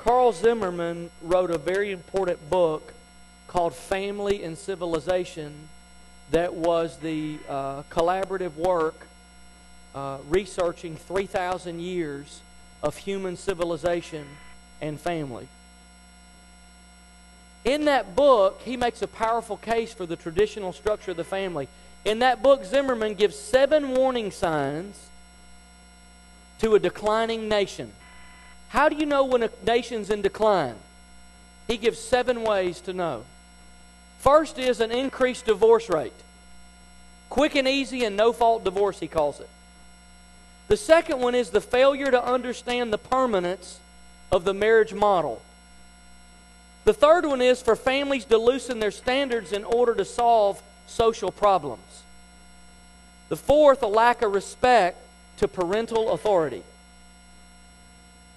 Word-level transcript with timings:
Carle 0.00 0.32
Zimmerman 0.32 1.10
wrote 1.20 1.50
a 1.50 1.58
very 1.58 1.92
important 1.92 2.48
book 2.48 2.94
called 3.46 3.74
Family 3.74 4.42
and 4.42 4.56
Civilization 4.56 5.52
that 6.30 6.54
was 6.54 6.96
the 7.00 7.38
uh, 7.46 7.82
collaborative 7.90 8.54
work 8.54 9.06
uh, 9.94 10.16
researching 10.30 10.96
3,000 10.96 11.80
years 11.80 12.40
of 12.82 12.96
human 12.96 13.36
civilization 13.36 14.24
and 14.80 14.98
family. 14.98 15.46
In 17.66 17.84
that 17.84 18.16
book, 18.16 18.62
he 18.64 18.78
makes 18.78 19.02
a 19.02 19.06
powerful 19.06 19.58
case 19.58 19.92
for 19.92 20.06
the 20.06 20.16
traditional 20.16 20.72
structure 20.72 21.10
of 21.10 21.18
the 21.18 21.24
family. 21.24 21.68
In 22.06 22.20
that 22.20 22.42
book, 22.42 22.64
Zimmerman 22.64 23.16
gives 23.16 23.38
seven 23.38 23.90
warning 23.90 24.30
signs 24.30 25.10
to 26.60 26.74
a 26.74 26.78
declining 26.78 27.50
nation. 27.50 27.92
How 28.70 28.88
do 28.88 28.94
you 28.94 29.04
know 29.04 29.24
when 29.24 29.42
a 29.42 29.50
nation's 29.66 30.10
in 30.10 30.22
decline? 30.22 30.76
He 31.66 31.76
gives 31.76 31.98
seven 31.98 32.42
ways 32.42 32.80
to 32.82 32.92
know. 32.92 33.24
First 34.20 34.60
is 34.60 34.80
an 34.80 34.92
increased 34.92 35.46
divorce 35.46 35.88
rate. 35.88 36.12
Quick 37.30 37.56
and 37.56 37.66
easy 37.66 38.04
and 38.04 38.16
no 38.16 38.32
fault 38.32 38.62
divorce, 38.62 39.00
he 39.00 39.08
calls 39.08 39.40
it. 39.40 39.48
The 40.68 40.76
second 40.76 41.18
one 41.18 41.34
is 41.34 41.50
the 41.50 41.60
failure 41.60 42.12
to 42.12 42.24
understand 42.24 42.92
the 42.92 42.98
permanence 42.98 43.80
of 44.30 44.44
the 44.44 44.54
marriage 44.54 44.94
model. 44.94 45.42
The 46.84 46.94
third 46.94 47.26
one 47.26 47.42
is 47.42 47.60
for 47.60 47.74
families 47.74 48.24
to 48.26 48.38
loosen 48.38 48.78
their 48.78 48.92
standards 48.92 49.52
in 49.52 49.64
order 49.64 49.96
to 49.96 50.04
solve 50.04 50.62
social 50.86 51.32
problems. 51.32 52.02
The 53.30 53.36
fourth, 53.36 53.82
a 53.82 53.88
lack 53.88 54.22
of 54.22 54.32
respect 54.32 54.96
to 55.38 55.48
parental 55.48 56.12
authority. 56.12 56.62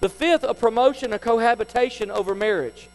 The 0.04 0.10
fifth, 0.10 0.44
a 0.44 0.52
promotion 0.52 1.14
of 1.14 1.22
cohabitation 1.22 2.10
over 2.10 2.34
marriage. 2.34 2.90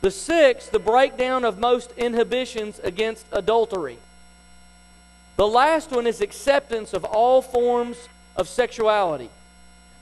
The 0.00 0.12
sixth, 0.12 0.70
the 0.70 0.78
breakdown 0.78 1.44
of 1.44 1.58
most 1.58 1.90
inhibitions 1.96 2.78
against 2.84 3.26
adultery. 3.32 3.98
The 5.34 5.48
last 5.48 5.90
one 5.90 6.06
is 6.06 6.20
acceptance 6.20 6.92
of 6.92 7.04
all 7.04 7.42
forms 7.42 7.96
of 8.36 8.48
sexuality. 8.48 9.28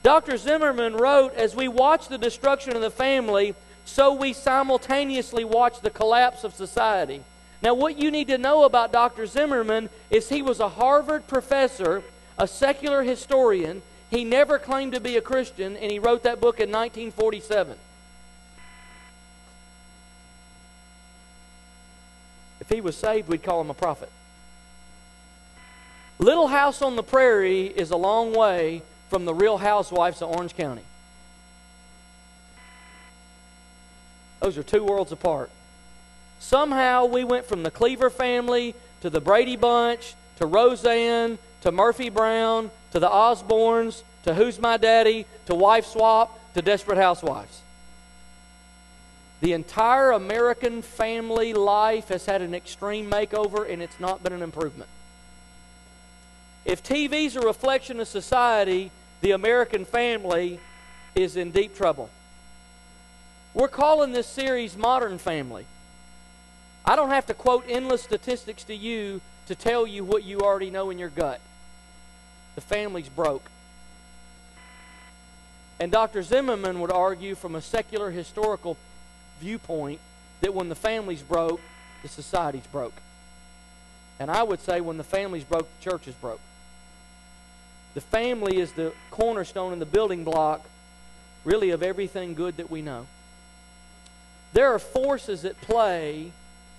Dr. 0.02 0.36
Zimmerman 0.36 0.98
wrote 0.98 1.32
As 1.32 1.56
we 1.56 1.66
watch 1.66 2.08
the 2.08 2.18
destruction 2.18 2.76
of 2.76 2.82
the 2.82 2.90
family, 2.90 3.54
so 3.86 4.12
we 4.12 4.34
simultaneously 4.34 5.44
watch 5.44 5.80
the 5.80 5.88
collapse 5.88 6.44
of 6.44 6.54
society. 6.54 7.22
Now, 7.62 7.72
what 7.72 7.96
you 7.96 8.10
need 8.10 8.28
to 8.28 8.36
know 8.36 8.64
about 8.64 8.92
Dr. 8.92 9.24
Zimmerman 9.24 9.88
is 10.10 10.28
he 10.28 10.42
was 10.42 10.60
a 10.60 10.68
Harvard 10.68 11.26
professor, 11.26 12.02
a 12.36 12.46
secular 12.46 13.02
historian. 13.02 13.80
He 14.10 14.24
never 14.24 14.58
claimed 14.58 14.92
to 14.92 15.00
be 15.00 15.16
a 15.16 15.20
Christian, 15.20 15.76
and 15.76 15.90
he 15.90 15.98
wrote 15.98 16.22
that 16.22 16.40
book 16.40 16.60
in 16.60 16.70
1947. 16.70 17.76
If 22.60 22.68
he 22.68 22.80
was 22.80 22.96
saved, 22.96 23.28
we'd 23.28 23.42
call 23.42 23.60
him 23.60 23.70
a 23.70 23.74
prophet. 23.74 24.10
Little 26.18 26.48
House 26.48 26.82
on 26.82 26.96
the 26.96 27.02
Prairie 27.02 27.66
is 27.66 27.90
a 27.90 27.96
long 27.96 28.32
way 28.32 28.82
from 29.08 29.24
the 29.24 29.34
real 29.34 29.58
housewives 29.58 30.22
of 30.22 30.30
Orange 30.30 30.56
County. 30.56 30.82
Those 34.40 34.56
are 34.56 34.62
two 34.62 34.84
worlds 34.84 35.12
apart. 35.12 35.50
Somehow 36.38 37.06
we 37.06 37.24
went 37.24 37.46
from 37.46 37.62
the 37.62 37.70
Cleaver 37.70 38.10
family 38.10 38.74
to 39.00 39.10
the 39.10 39.20
Brady 39.20 39.56
Bunch 39.56 40.14
to 40.38 40.46
Roseanne 40.46 41.38
to 41.62 41.72
Murphy 41.72 42.08
Brown 42.08 42.70
to 42.96 43.00
the 43.00 43.06
Osbournes 43.06 44.04
to 44.22 44.32
Who's 44.32 44.58
My 44.58 44.78
Daddy 44.78 45.26
to 45.44 45.54
Wife 45.54 45.84
Swap 45.84 46.54
to 46.54 46.62
Desperate 46.62 46.96
Housewives. 46.96 47.60
The 49.42 49.52
entire 49.52 50.12
American 50.12 50.80
family 50.80 51.52
life 51.52 52.08
has 52.08 52.24
had 52.24 52.40
an 52.40 52.54
extreme 52.54 53.10
makeover 53.10 53.70
and 53.70 53.82
it's 53.82 54.00
not 54.00 54.22
been 54.22 54.32
an 54.32 54.40
improvement. 54.40 54.88
If 56.64 56.82
TV's 56.82 57.36
a 57.36 57.42
reflection 57.42 58.00
of 58.00 58.08
society, 58.08 58.90
the 59.20 59.32
American 59.32 59.84
family 59.84 60.58
is 61.14 61.36
in 61.36 61.50
deep 61.50 61.76
trouble. 61.76 62.08
We're 63.52 63.68
calling 63.68 64.12
this 64.12 64.26
series 64.26 64.74
Modern 64.74 65.18
Family. 65.18 65.66
I 66.82 66.96
don't 66.96 67.10
have 67.10 67.26
to 67.26 67.34
quote 67.34 67.66
endless 67.68 68.02
statistics 68.02 68.64
to 68.64 68.74
you 68.74 69.20
to 69.48 69.54
tell 69.54 69.86
you 69.86 70.02
what 70.02 70.24
you 70.24 70.40
already 70.40 70.70
know 70.70 70.88
in 70.88 70.98
your 70.98 71.10
gut. 71.10 71.42
The 72.56 72.60
family's 72.60 73.08
broke. 73.08 73.48
And 75.78 75.92
Dr. 75.92 76.22
Zimmerman 76.22 76.80
would 76.80 76.90
argue 76.90 77.34
from 77.34 77.54
a 77.54 77.60
secular 77.60 78.10
historical 78.10 78.76
viewpoint 79.40 80.00
that 80.40 80.54
when 80.54 80.68
the 80.68 80.74
family's 80.74 81.22
broke, 81.22 81.60
the 82.02 82.08
society's 82.08 82.66
broke. 82.66 82.94
And 84.18 84.30
I 84.30 84.42
would 84.42 84.60
say 84.60 84.80
when 84.80 84.96
the 84.96 85.04
family's 85.04 85.44
broke, 85.44 85.68
the 85.78 85.90
church 85.90 86.08
is 86.08 86.14
broke. 86.14 86.40
The 87.94 88.00
family 88.00 88.58
is 88.58 88.72
the 88.72 88.92
cornerstone 89.10 89.72
and 89.72 89.80
the 89.80 89.86
building 89.86 90.24
block, 90.24 90.64
really, 91.44 91.70
of 91.70 91.82
everything 91.82 92.34
good 92.34 92.56
that 92.56 92.70
we 92.70 92.82
know. 92.82 93.06
There 94.52 94.74
are 94.74 94.78
forces 94.78 95.44
at 95.44 95.60
play 95.60 96.32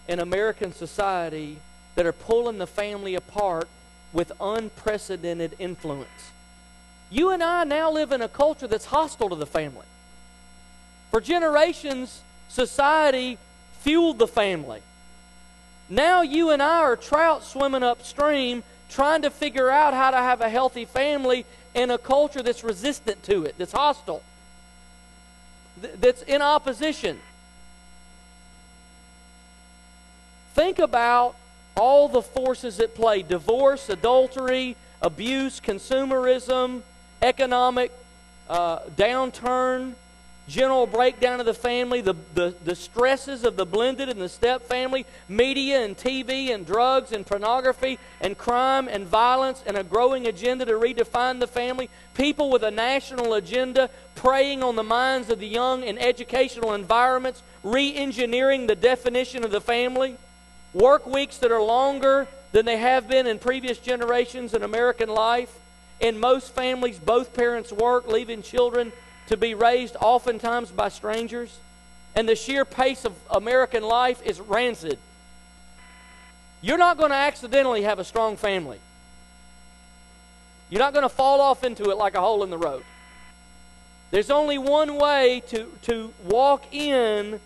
in 0.08 0.20
American 0.20 0.74
society 0.74 1.60
that 1.96 2.06
are 2.06 2.14
pulling 2.14 2.58
the 2.58 2.68
family 2.68 3.16
apart 3.16 3.68
with 4.14 4.32
unprecedented 4.40 5.56
influence. 5.60 6.32
You 7.10 7.32
and 7.32 7.42
I 7.44 7.64
now 7.64 7.92
live 7.92 8.12
in 8.12 8.22
a 8.22 8.28
culture 8.28 8.68
that's 8.68 8.86
hostile 8.86 9.30
to 9.30 9.36
the 9.36 9.46
family. 9.46 9.86
For 11.12 11.22
generations, 11.22 12.22
society 12.50 13.38
fueled 13.80 14.20
the 14.20 14.28
family. 14.28 14.82
Now 15.90 16.22
you 16.22 16.50
and 16.50 16.62
I 16.62 16.80
are 16.80 16.96
trout 16.98 17.44
swimming 17.44 17.84
upstream 17.84 18.64
trying 18.90 19.22
to 19.22 19.30
figure 19.30 19.70
out 19.70 19.94
how 19.94 20.12
to 20.12 20.18
have 20.18 20.42
a 20.42 20.50
healthy 20.50 20.86
family 20.86 21.46
in 21.74 21.92
a 21.92 21.98
culture 21.98 22.42
that's 22.42 22.64
resistant 22.64 23.22
to 23.24 23.44
it, 23.44 23.56
that's 23.58 23.72
hostile, 23.72 24.24
that's 26.00 26.22
in 26.24 26.42
opposition. 26.42 27.20
Think 30.56 30.80
about 30.80 31.36
all 31.78 32.10
the 32.10 32.22
forces 32.22 32.80
at 32.80 32.96
play 32.96 33.22
divorce, 33.22 33.90
adultery, 33.90 34.76
abuse, 35.02 35.62
consumerism, 35.62 36.82
economic 37.22 37.92
uh, 38.50 38.80
downturn, 38.96 39.94
general 40.48 40.88
breakdown 40.88 41.40
of 41.42 41.46
the 41.46 41.54
family, 41.54 42.00
the, 42.00 42.16
the, 42.34 42.56
the 42.64 42.74
stresses 42.74 43.44
of 43.44 43.58
the 43.58 43.66
blended 43.66 44.08
and 44.08 44.22
the 44.22 44.30
step 44.30 44.66
family, 44.66 45.06
media 45.28 45.84
and 45.84 45.98
TV 45.98 46.54
and 46.54 46.66
drugs 46.66 47.12
and 47.12 47.26
pornography 47.26 48.00
and 48.22 48.38
crime 48.38 48.88
and 48.88 49.06
violence 49.06 49.62
and 49.66 49.76
a 49.76 49.84
growing 49.84 50.28
agenda 50.28 50.66
to 50.66 50.74
redefine 50.74 51.40
the 51.40 51.48
family, 51.48 51.90
people 52.14 52.50
with 52.50 52.64
a 52.64 52.72
national 52.72 53.34
agenda 53.34 53.90
preying 54.16 54.64
on 54.64 54.76
the 54.78 54.84
minds 54.84 55.30
of 55.30 55.40
the 55.40 55.48
young 55.48 55.84
in 55.84 55.98
educational 55.98 56.74
environments, 56.74 57.44
re 57.62 57.94
engineering 57.94 58.68
the 58.68 58.76
definition 58.76 59.44
of 59.44 59.52
the 59.52 59.62
family, 59.62 60.16
work 60.78 61.08
weeks 61.08 61.38
that 61.40 61.52
are 61.52 61.62
longer 61.62 62.28
than 62.52 62.66
they 62.66 62.78
have 62.78 63.08
been 63.08 63.26
in 63.28 63.40
previous 63.40 63.80
generations 63.80 64.54
in 64.54 64.64
American 64.64 65.10
life. 65.10 65.54
In 66.00 66.20
most 66.20 66.54
families, 66.54 67.00
both 67.00 67.34
parents 67.34 67.72
work, 67.72 68.08
leaving 68.08 68.44
children 68.44 68.94
to 69.28 69.36
be 69.36 69.56
raised 69.56 69.96
oftentimes 70.00 70.72
by 70.72 70.90
strangers, 70.90 71.58
and 72.16 72.30
the 72.30 72.36
sheer 72.36 72.64
pace 72.64 73.06
of 73.06 73.14
American 73.30 73.84
life 73.84 74.22
is 74.24 74.40
rancid. 74.40 75.00
You're 76.62 76.78
not 76.78 76.98
going 76.98 77.10
to 77.10 77.16
accidentally 77.16 77.82
have 77.82 78.00
a 78.00 78.04
strong 78.04 78.38
family. 78.38 78.80
You're 80.70 80.80
not 80.80 80.94
going 80.94 81.04
to 81.04 81.10
fall 81.10 81.42
off 81.42 81.64
into 81.64 81.90
it 81.90 81.98
like 81.98 82.16
a 82.16 82.20
hole 82.20 82.44
in 82.44 82.50
the 82.50 82.58
road. 82.58 82.84
There's 84.12 84.30
only 84.30 84.58
one 84.58 84.96
way 84.96 85.42
to, 85.48 85.72
to 85.84 86.14
walk 86.24 86.64
in 86.72 87.40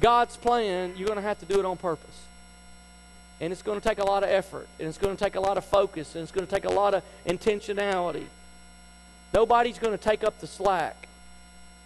God's 0.00 0.36
plan. 0.36 0.94
You're 0.96 1.06
going 1.06 1.16
to 1.16 1.22
have 1.22 1.38
to 1.40 1.46
do 1.46 1.58
it 1.58 1.64
on 1.64 1.76
purpose. 1.76 2.20
And 3.40 3.52
it's 3.52 3.62
going 3.62 3.80
to 3.80 3.86
take 3.86 3.98
a 3.98 4.04
lot 4.04 4.22
of 4.22 4.30
effort, 4.30 4.68
and 4.78 4.88
it's 4.88 4.98
going 4.98 5.16
to 5.16 5.22
take 5.22 5.34
a 5.34 5.40
lot 5.40 5.58
of 5.58 5.64
focus, 5.64 6.14
and 6.14 6.22
it's 6.22 6.32
going 6.32 6.46
to 6.46 6.52
take 6.52 6.64
a 6.64 6.72
lot 6.72 6.94
of 6.94 7.02
intentionality. 7.26 8.26
Nobody's 9.32 9.78
going 9.78 9.96
to 9.96 10.02
take 10.02 10.22
up 10.22 10.38
the 10.40 10.46
slack. 10.46 11.08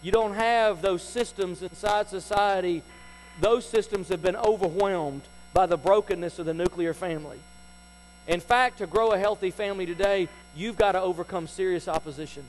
You 0.02 0.12
don't 0.12 0.34
have 0.34 0.82
those 0.82 1.02
systems 1.02 1.62
inside 1.62 2.08
society. 2.08 2.82
Those 3.40 3.66
systems 3.66 4.10
have 4.10 4.22
been 4.22 4.36
overwhelmed 4.36 5.22
by 5.54 5.66
the 5.66 5.76
brokenness 5.76 6.38
of 6.38 6.46
the 6.46 6.54
nuclear 6.54 6.92
family. 6.92 7.38
In 8.26 8.40
fact, 8.40 8.78
to 8.78 8.86
grow 8.86 9.12
a 9.12 9.18
healthy 9.18 9.50
family 9.50 9.86
today, 9.86 10.28
you've 10.54 10.76
got 10.76 10.92
to 10.92 11.00
overcome 11.00 11.46
serious 11.46 11.88
opposition. 11.88 12.44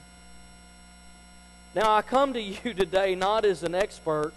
Now, 1.73 1.95
I 1.95 2.01
come 2.01 2.33
to 2.33 2.41
you 2.41 2.73
today 2.73 3.15
not 3.15 3.45
as 3.45 3.63
an 3.63 3.73
expert. 3.73 4.33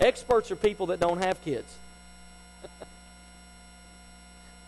Experts 0.00 0.50
are 0.50 0.56
people 0.56 0.86
that 0.86 1.00
don't 1.00 1.22
have 1.22 1.42
kids. 1.42 1.72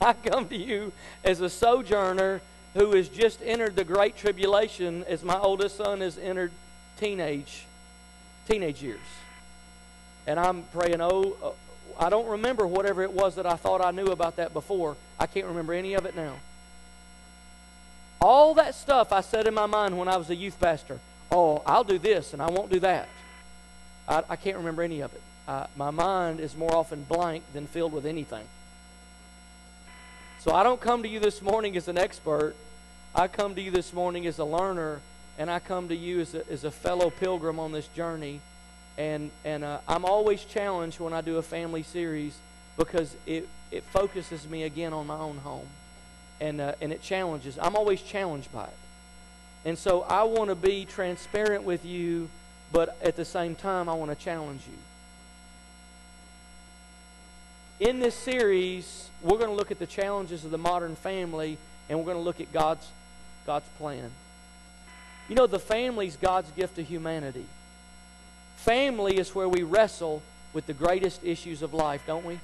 I 0.00 0.12
come 0.12 0.48
to 0.48 0.56
you 0.56 0.92
as 1.24 1.40
a 1.40 1.50
sojourner 1.50 2.40
who 2.74 2.92
has 2.92 3.08
just 3.08 3.40
entered 3.42 3.76
the 3.76 3.84
great 3.84 4.16
tribulation 4.16 5.04
as 5.04 5.24
my 5.24 5.38
oldest 5.38 5.76
son 5.76 6.00
has 6.00 6.18
entered 6.18 6.52
teenage 6.98 7.66
teenage 8.46 8.82
years. 8.82 9.00
And 10.26 10.38
I'm 10.38 10.62
praying, 10.64 11.00
oh, 11.00 11.36
uh, 11.42 12.04
I 12.04 12.10
don't 12.10 12.28
remember 12.28 12.66
whatever 12.66 13.02
it 13.02 13.12
was 13.12 13.36
that 13.36 13.46
I 13.46 13.54
thought 13.54 13.84
I 13.84 13.90
knew 13.90 14.06
about 14.06 14.36
that 14.36 14.52
before. 14.52 14.96
I 15.18 15.26
can't 15.26 15.46
remember 15.46 15.72
any 15.72 15.94
of 15.94 16.06
it 16.06 16.14
now. 16.14 16.34
All 18.20 18.54
that 18.54 18.74
stuff 18.74 19.12
I 19.12 19.20
said 19.20 19.46
in 19.46 19.54
my 19.54 19.66
mind 19.66 19.96
when 19.96 20.08
I 20.08 20.16
was 20.16 20.30
a 20.30 20.34
youth 20.34 20.58
pastor. 20.58 20.98
Oh, 21.30 21.62
I'll 21.66 21.84
do 21.84 21.98
this 21.98 22.32
and 22.32 22.42
I 22.42 22.50
won't 22.50 22.70
do 22.70 22.80
that. 22.80 23.08
I, 24.08 24.22
I 24.28 24.36
can't 24.36 24.56
remember 24.56 24.82
any 24.82 25.00
of 25.00 25.12
it. 25.14 25.22
Uh, 25.48 25.66
my 25.76 25.90
mind 25.90 26.40
is 26.40 26.56
more 26.56 26.74
often 26.74 27.04
blank 27.04 27.44
than 27.52 27.66
filled 27.66 27.92
with 27.92 28.06
anything. 28.06 28.46
So 30.40 30.52
I 30.52 30.62
don't 30.62 30.80
come 30.80 31.02
to 31.02 31.08
you 31.08 31.18
this 31.18 31.42
morning 31.42 31.76
as 31.76 31.88
an 31.88 31.98
expert. 31.98 32.54
I 33.14 33.28
come 33.28 33.54
to 33.54 33.62
you 33.62 33.70
this 33.70 33.92
morning 33.92 34.26
as 34.26 34.38
a 34.38 34.44
learner, 34.44 35.00
and 35.38 35.50
I 35.50 35.58
come 35.58 35.88
to 35.88 35.96
you 35.96 36.20
as 36.20 36.34
a, 36.34 36.48
as 36.50 36.64
a 36.64 36.70
fellow 36.70 37.10
pilgrim 37.10 37.58
on 37.58 37.72
this 37.72 37.88
journey. 37.88 38.40
And, 38.98 39.30
and 39.44 39.64
uh, 39.64 39.80
I'm 39.88 40.04
always 40.04 40.44
challenged 40.44 41.00
when 41.00 41.12
I 41.12 41.20
do 41.20 41.38
a 41.38 41.42
family 41.42 41.82
series 41.82 42.36
because 42.76 43.16
it, 43.26 43.48
it 43.70 43.84
focuses 43.84 44.48
me 44.48 44.62
again 44.64 44.92
on 44.92 45.06
my 45.06 45.18
own 45.18 45.38
home. 45.38 45.66
And, 46.40 46.60
uh, 46.60 46.74
and 46.80 46.92
it 46.92 47.02
challenges. 47.02 47.58
I'm 47.58 47.76
always 47.76 48.02
challenged 48.02 48.52
by 48.52 48.64
it. 48.64 48.76
And 49.64 49.76
so 49.76 50.02
I 50.02 50.22
want 50.24 50.50
to 50.50 50.54
be 50.54 50.84
transparent 50.84 51.64
with 51.64 51.84
you, 51.84 52.28
but 52.72 52.96
at 53.02 53.16
the 53.16 53.24
same 53.24 53.54
time, 53.54 53.88
I 53.88 53.94
want 53.94 54.16
to 54.16 54.24
challenge 54.24 54.62
you 54.66 54.78
in 57.78 58.00
this 58.00 58.14
series, 58.14 59.10
we're 59.22 59.38
going 59.38 59.50
to 59.50 59.56
look 59.56 59.70
at 59.70 59.78
the 59.78 59.86
challenges 59.86 60.44
of 60.44 60.50
the 60.50 60.58
modern 60.58 60.96
family 60.96 61.58
and 61.88 61.98
we're 61.98 62.04
going 62.04 62.16
to 62.16 62.22
look 62.22 62.40
at 62.40 62.52
God's, 62.52 62.86
God's 63.46 63.68
plan. 63.78 64.10
You 65.28 65.34
know, 65.34 65.46
the 65.46 65.58
family 65.58 66.06
is 66.06 66.16
God's 66.16 66.50
gift 66.52 66.76
to 66.76 66.82
humanity. 66.82 67.44
Family 68.56 69.18
is 69.18 69.34
where 69.34 69.48
we 69.48 69.62
wrestle 69.62 70.22
with 70.52 70.66
the 70.66 70.72
greatest 70.72 71.22
issues 71.24 71.62
of 71.62 71.74
life, 71.74 72.02
don't 72.06 72.24
we? 72.24 72.40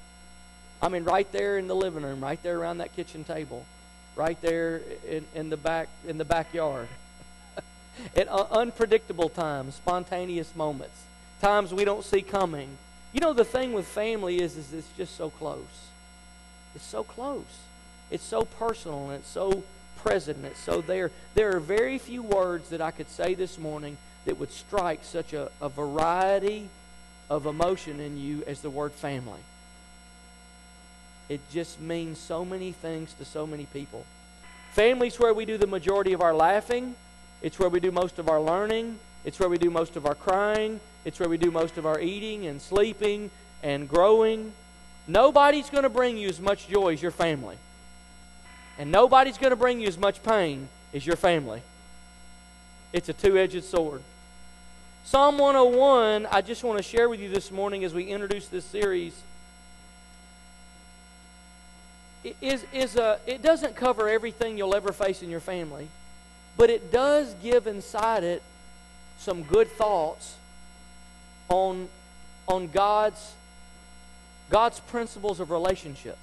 I 0.82 0.88
mean, 0.88 1.04
right 1.04 1.30
there 1.32 1.58
in 1.58 1.68
the 1.68 1.76
living 1.76 2.02
room, 2.02 2.22
right 2.22 2.42
there 2.42 2.58
around 2.58 2.78
that 2.78 2.94
kitchen 2.94 3.24
table, 3.24 3.64
right 4.16 4.40
there 4.42 4.82
in, 5.08 5.24
in 5.34 5.48
the 5.48 5.56
back 5.56 5.88
in 6.06 6.18
the 6.18 6.24
backyard. 6.24 6.88
At 8.16 8.28
uh, 8.28 8.46
unpredictable 8.50 9.28
times, 9.28 9.74
spontaneous 9.76 10.54
moments, 10.56 11.02
times 11.40 11.72
we 11.72 11.84
don't 11.84 12.04
see 12.04 12.22
coming, 12.22 12.76
you 13.12 13.20
know, 13.20 13.32
the 13.32 13.44
thing 13.44 13.72
with 13.72 13.86
family 13.86 14.40
is, 14.40 14.56
is 14.56 14.72
it's 14.72 14.88
just 14.96 15.16
so 15.16 15.30
close. 15.30 15.88
It's 16.74 16.84
so 16.84 17.04
close. 17.04 17.44
It's 18.10 18.24
so 18.24 18.44
personal 18.44 19.10
and 19.10 19.20
it's 19.20 19.28
so 19.28 19.62
present 19.98 20.38
and 20.38 20.46
it's 20.46 20.60
so 20.60 20.80
there. 20.80 21.10
There 21.34 21.54
are 21.56 21.60
very 21.60 21.98
few 21.98 22.22
words 22.22 22.70
that 22.70 22.80
I 22.80 22.90
could 22.90 23.10
say 23.10 23.34
this 23.34 23.58
morning 23.58 23.98
that 24.24 24.38
would 24.38 24.50
strike 24.50 25.00
such 25.02 25.32
a, 25.32 25.50
a 25.60 25.68
variety 25.68 26.68
of 27.28 27.46
emotion 27.46 28.00
in 28.00 28.16
you 28.16 28.42
as 28.46 28.60
the 28.60 28.70
word 28.70 28.92
family. 28.92 29.40
It 31.28 31.40
just 31.50 31.80
means 31.80 32.18
so 32.18 32.44
many 32.44 32.72
things 32.72 33.14
to 33.14 33.24
so 33.24 33.46
many 33.46 33.66
people. 33.66 34.04
Family's 34.72 35.18
where 35.18 35.34
we 35.34 35.44
do 35.44 35.58
the 35.58 35.66
majority 35.66 36.12
of 36.12 36.22
our 36.22 36.34
laughing. 36.34 36.94
It's 37.42 37.58
where 37.58 37.68
we 37.68 37.80
do 37.80 37.90
most 37.90 38.18
of 38.18 38.28
our 38.28 38.40
learning. 38.40 38.98
It's 39.24 39.38
where 39.38 39.48
we 39.48 39.58
do 39.58 39.70
most 39.70 39.96
of 39.96 40.06
our 40.06 40.14
crying. 40.14 40.80
It's 41.04 41.18
where 41.18 41.28
we 41.28 41.36
do 41.36 41.50
most 41.50 41.76
of 41.76 41.86
our 41.86 42.00
eating 42.00 42.46
and 42.46 42.62
sleeping 42.62 43.30
and 43.62 43.88
growing. 43.88 44.52
Nobody's 45.08 45.68
going 45.68 45.82
to 45.82 45.88
bring 45.88 46.16
you 46.16 46.28
as 46.28 46.40
much 46.40 46.68
joy 46.68 46.92
as 46.92 47.02
your 47.02 47.10
family. 47.10 47.56
And 48.78 48.90
nobody's 48.90 49.38
going 49.38 49.50
to 49.50 49.56
bring 49.56 49.80
you 49.80 49.88
as 49.88 49.98
much 49.98 50.22
pain 50.22 50.68
as 50.94 51.04
your 51.04 51.16
family. 51.16 51.62
It's 52.92 53.08
a 53.08 53.12
two 53.12 53.36
edged 53.36 53.64
sword. 53.64 54.02
Psalm 55.04 55.36
101, 55.38 56.26
I 56.30 56.42
just 56.42 56.62
want 56.62 56.78
to 56.78 56.82
share 56.82 57.08
with 57.08 57.20
you 57.20 57.28
this 57.28 57.50
morning 57.50 57.82
as 57.82 57.92
we 57.92 58.04
introduce 58.04 58.46
this 58.46 58.64
series. 58.64 59.20
Is, 62.40 62.64
is 62.72 62.94
a, 62.94 63.18
it 63.26 63.42
doesn't 63.42 63.74
cover 63.74 64.08
everything 64.08 64.56
you'll 64.56 64.76
ever 64.76 64.92
face 64.92 65.22
in 65.22 65.28
your 65.28 65.40
family, 65.40 65.88
but 66.56 66.70
it 66.70 66.92
does 66.92 67.34
give 67.42 67.66
inside 67.66 68.24
it 68.24 68.42
some 69.18 69.42
good 69.42 69.70
thoughts 69.72 70.36
on, 71.48 71.88
on 72.48 72.68
God's, 72.68 73.34
God's 74.50 74.80
principles 74.80 75.40
of 75.40 75.50
relationship. 75.50 76.18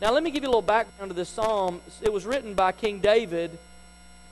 Now, 0.00 0.12
let 0.12 0.22
me 0.22 0.30
give 0.30 0.42
you 0.42 0.48
a 0.48 0.50
little 0.50 0.62
background 0.62 1.10
to 1.10 1.14
this 1.14 1.28
psalm. 1.28 1.80
It 2.02 2.12
was 2.12 2.26
written 2.26 2.54
by 2.54 2.72
King 2.72 3.00
David. 3.00 3.58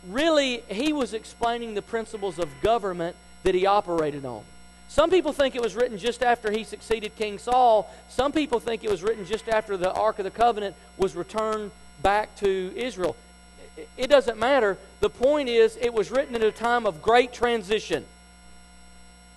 Really, 0.08 0.62
he 0.69 0.92
was 0.92 1.14
explaining 1.14 1.75
the 1.75 1.82
principles 1.82 2.38
of 2.38 2.48
government 2.60 3.16
that 3.44 3.54
he 3.54 3.66
operated 3.66 4.25
on. 4.25 4.42
Some 4.88 5.08
people 5.08 5.32
think 5.32 5.54
it 5.54 5.62
was 5.62 5.75
written 5.75 5.96
just 5.96 6.22
after 6.22 6.50
he 6.50 6.64
succeeded 6.64 7.16
King 7.16 7.38
Saul. 7.38 7.90
Some 8.08 8.32
people 8.32 8.60
think 8.60 8.84
it 8.84 8.90
was 8.90 9.02
written 9.02 9.25
just 9.25 9.48
after 9.48 9.76
the 9.76 9.90
Ark 9.92 10.18
of 10.18 10.25
the 10.25 10.30
Covenant 10.30 10.76
was 10.98 11.16
returned 11.16 11.70
back 12.02 12.36
to 12.36 12.72
Israel. 12.76 13.16
It 13.96 14.08
doesn't 14.08 14.38
matter. 14.38 14.78
The 15.00 15.10
point 15.10 15.48
is, 15.48 15.78
it 15.80 15.92
was 15.92 16.10
written 16.10 16.34
at 16.34 16.42
a 16.42 16.52
time 16.52 16.86
of 16.86 17.02
great 17.02 17.32
transition. 17.32 18.04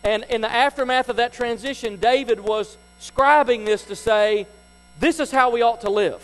And 0.03 0.23
in 0.29 0.41
the 0.41 0.51
aftermath 0.51 1.09
of 1.09 1.15
that 1.15 1.33
transition, 1.33 1.97
David 1.97 2.39
was 2.39 2.77
scribing 3.01 3.65
this 3.65 3.83
to 3.85 3.95
say, 3.95 4.45
this 4.99 5.19
is 5.19 5.31
how 5.31 5.51
we 5.51 5.61
ought 5.61 5.81
to 5.81 5.89
live. 5.89 6.21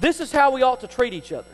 This 0.00 0.20
is 0.20 0.32
how 0.32 0.52
we 0.52 0.62
ought 0.62 0.80
to 0.80 0.86
treat 0.86 1.12
each 1.12 1.32
other. 1.32 1.50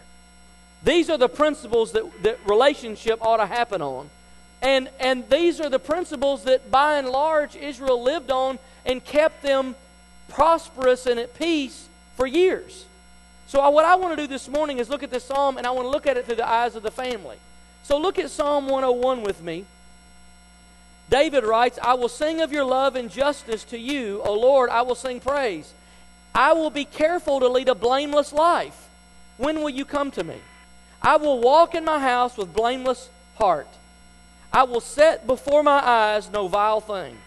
These 0.82 1.10
are 1.10 1.18
the 1.18 1.28
principles 1.28 1.92
that, 1.92 2.04
that 2.22 2.38
relationship 2.46 3.18
ought 3.22 3.38
to 3.38 3.46
happen 3.46 3.82
on. 3.82 4.10
And, 4.62 4.90
and 4.98 5.28
these 5.30 5.60
are 5.60 5.68
the 5.68 5.78
principles 5.78 6.44
that 6.44 6.70
by 6.70 6.98
and 6.98 7.08
large 7.08 7.56
Israel 7.56 8.02
lived 8.02 8.30
on 8.30 8.58
and 8.84 9.04
kept 9.04 9.42
them 9.42 9.74
prosperous 10.28 11.06
and 11.06 11.18
at 11.18 11.34
peace 11.38 11.88
for 12.16 12.26
years. 12.26 12.84
So, 13.50 13.60
uh, 13.60 13.68
what 13.68 13.84
I 13.84 13.96
want 13.96 14.16
to 14.16 14.22
do 14.22 14.28
this 14.28 14.48
morning 14.48 14.78
is 14.78 14.88
look 14.88 15.02
at 15.02 15.10
this 15.10 15.24
psalm 15.24 15.58
and 15.58 15.66
I 15.66 15.72
want 15.72 15.84
to 15.86 15.90
look 15.90 16.06
at 16.06 16.16
it 16.16 16.24
through 16.24 16.36
the 16.36 16.48
eyes 16.48 16.76
of 16.76 16.84
the 16.84 16.90
family. 16.92 17.36
So, 17.82 17.98
look 17.98 18.16
at 18.16 18.30
Psalm 18.30 18.68
101 18.68 19.24
with 19.24 19.42
me. 19.42 19.64
David 21.08 21.42
writes, 21.42 21.76
I 21.82 21.94
will 21.94 22.08
sing 22.08 22.40
of 22.40 22.52
your 22.52 22.62
love 22.62 22.94
and 22.94 23.10
justice 23.10 23.64
to 23.64 23.76
you, 23.76 24.22
O 24.22 24.34
Lord, 24.34 24.70
I 24.70 24.82
will 24.82 24.94
sing 24.94 25.18
praise. 25.18 25.74
I 26.32 26.52
will 26.52 26.70
be 26.70 26.84
careful 26.84 27.40
to 27.40 27.48
lead 27.48 27.68
a 27.68 27.74
blameless 27.74 28.32
life. 28.32 28.88
When 29.36 29.62
will 29.62 29.70
you 29.70 29.84
come 29.84 30.12
to 30.12 30.22
me? 30.22 30.36
I 31.02 31.16
will 31.16 31.40
walk 31.40 31.74
in 31.74 31.84
my 31.84 31.98
house 31.98 32.36
with 32.36 32.54
blameless 32.54 33.08
heart. 33.34 33.66
I 34.52 34.62
will 34.62 34.80
set 34.80 35.26
before 35.26 35.64
my 35.64 35.84
eyes 35.84 36.30
no 36.30 36.46
vile 36.46 36.80
thing. 36.80 37.18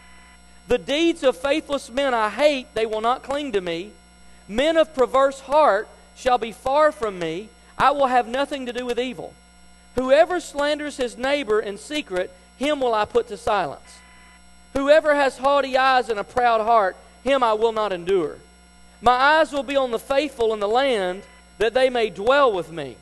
The 0.70 0.78
deeds 0.78 1.22
of 1.22 1.36
faithless 1.36 1.90
men 1.90 2.14
I 2.14 2.30
hate, 2.30 2.74
they 2.76 2.86
will 2.86 3.02
not 3.02 3.24
cling 3.24 3.52
to 3.52 3.60
me. 3.60 3.92
Men 4.48 4.78
of 4.78 4.94
perverse 4.94 5.42
heart 5.42 5.90
shall 6.16 6.38
be 6.38 6.52
far 6.52 6.92
from 6.92 7.20
me. 7.20 7.50
I 7.78 7.92
will 7.92 8.08
have 8.08 8.28
nothing 8.28 8.66
to 8.66 8.74
do 8.74 8.86
with 8.86 9.00
evil. 9.00 9.34
Whoever 9.96 10.40
slanders 10.40 10.98
his 10.98 11.18
neighbor 11.18 11.60
in 11.60 11.78
secret, 11.78 12.32
him 12.58 12.80
will 12.80 12.94
I 12.94 13.06
put 13.06 13.28
to 13.28 13.38
silence. 13.38 14.00
Whoever 14.74 15.14
has 15.16 15.38
haughty 15.38 15.78
eyes 15.78 16.10
and 16.10 16.20
a 16.20 16.24
proud 16.24 16.62
heart, 16.62 16.98
him 17.24 17.44
I 17.44 17.54
will 17.54 17.72
not 17.72 17.94
endure. 17.94 18.38
My 19.02 19.14
eyes 19.14 19.52
will 19.52 19.64
be 19.64 19.76
on 19.76 19.92
the 19.92 20.00
faithful 20.00 20.54
in 20.54 20.60
the 20.60 20.68
land, 20.68 21.24
that 21.58 21.74
they 21.74 21.90
may 21.90 22.10
dwell 22.10 22.52
with 22.52 22.72
me. 22.72 22.98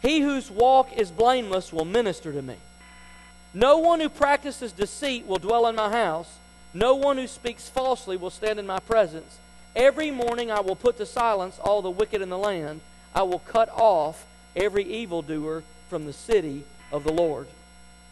He 0.00 0.20
whose 0.20 0.50
walk 0.50 0.92
is 0.96 1.10
blameless 1.10 1.72
will 1.72 1.84
minister 1.84 2.32
to 2.32 2.40
me. 2.40 2.56
No 3.52 3.78
one 3.78 4.00
who 4.00 4.08
practices 4.08 4.72
deceit 4.72 5.26
will 5.26 5.38
dwell 5.38 5.66
in 5.66 5.74
my 5.74 5.90
house. 5.90 6.38
No 6.72 6.94
one 6.94 7.16
who 7.16 7.26
speaks 7.26 7.68
falsely 7.68 8.16
will 8.16 8.30
stand 8.30 8.58
in 8.58 8.66
my 8.66 8.78
presence. 8.78 9.38
Every 9.76 10.10
morning 10.10 10.50
I 10.50 10.60
will 10.60 10.76
put 10.76 10.96
to 10.98 11.06
silence 11.06 11.58
all 11.58 11.82
the 11.82 11.90
wicked 11.90 12.22
in 12.22 12.30
the 12.30 12.38
land. 12.38 12.80
I 13.14 13.22
will 13.22 13.38
cut 13.40 13.68
off 13.70 14.26
every 14.56 14.84
evildoer 14.84 15.62
from 15.88 16.06
the 16.06 16.12
city 16.12 16.64
of 16.90 17.04
the 17.04 17.12
Lord. 17.12 17.46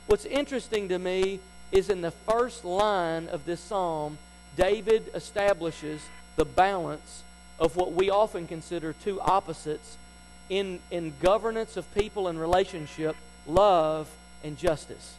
What's 0.06 0.24
interesting 0.24 0.88
to 0.88 0.98
me 0.98 1.40
is 1.72 1.90
in 1.90 2.00
the 2.00 2.10
first 2.10 2.64
line 2.64 3.28
of 3.28 3.44
this 3.44 3.60
psalm, 3.60 4.18
David 4.56 5.10
establishes 5.14 6.00
the 6.36 6.44
balance 6.44 7.22
of 7.58 7.76
what 7.76 7.92
we 7.92 8.10
often 8.10 8.46
consider 8.46 8.92
two 8.92 9.20
opposites 9.20 9.96
in, 10.48 10.78
in 10.90 11.12
governance 11.20 11.76
of 11.76 11.92
people 11.94 12.28
and 12.28 12.40
relationship 12.40 13.16
love 13.46 14.08
and 14.44 14.56
justice. 14.56 15.14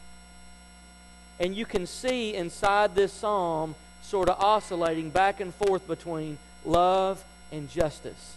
And 1.40 1.54
you 1.54 1.66
can 1.66 1.86
see 1.86 2.34
inside 2.34 2.94
this 2.94 3.12
psalm 3.12 3.74
sort 4.08 4.30
of 4.30 4.40
oscillating 4.40 5.10
back 5.10 5.38
and 5.38 5.54
forth 5.54 5.86
between 5.86 6.38
love 6.64 7.22
and 7.52 7.70
justice. 7.70 8.36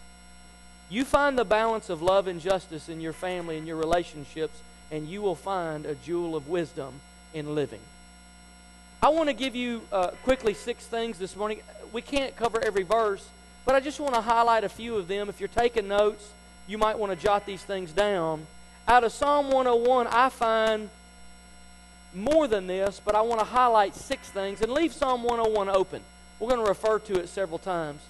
You 0.89 1.05
find 1.05 1.37
the 1.37 1.45
balance 1.45 1.89
of 1.89 2.01
love 2.01 2.27
and 2.27 2.41
justice 2.41 2.89
in 2.89 2.99
your 2.99 3.13
family 3.13 3.57
and 3.57 3.65
your 3.65 3.77
relationships 3.77 4.59
and 4.91 5.07
you 5.07 5.21
will 5.21 5.35
find 5.35 5.85
a 5.85 5.95
jewel 5.95 6.35
of 6.35 6.49
wisdom 6.49 6.95
in 7.33 7.55
living. 7.55 7.79
I 9.01 9.09
want 9.09 9.29
to 9.29 9.33
give 9.33 9.55
you 9.55 9.81
uh, 9.93 10.09
quickly 10.23 10.53
six 10.53 10.85
things 10.85 11.17
this 11.17 11.37
morning. 11.37 11.61
We 11.93 12.01
can't 12.01 12.35
cover 12.35 12.61
every 12.61 12.83
verse, 12.83 13.25
but 13.65 13.73
I 13.73 13.79
just 13.79 14.01
want 14.01 14.13
to 14.15 14.21
highlight 14.21 14.65
a 14.65 14.69
few 14.69 14.97
of 14.97 15.07
them. 15.07 15.29
If 15.29 15.39
you're 15.39 15.47
taking 15.47 15.87
notes, 15.87 16.29
you 16.67 16.77
might 16.77 16.99
want 16.99 17.11
to 17.11 17.15
jot 17.15 17.45
these 17.45 17.63
things 17.63 17.93
down. 17.93 18.45
Out 18.89 19.05
of 19.05 19.13
Psalm 19.13 19.49
101, 19.51 20.07
I 20.07 20.27
find 20.27 20.89
more 22.13 22.47
than 22.47 22.67
this, 22.67 23.01
but 23.03 23.15
I 23.15 23.21
want 23.21 23.39
to 23.39 23.45
highlight 23.45 23.95
six 23.95 24.29
things 24.29 24.61
and 24.61 24.71
leave 24.71 24.93
Psalm 24.93 25.23
101 25.23 25.69
open. 25.69 26.01
We're 26.39 26.49
going 26.49 26.63
to 26.63 26.69
refer 26.69 26.99
to 26.99 27.19
it 27.19 27.29
several 27.29 27.59
times. 27.59 28.01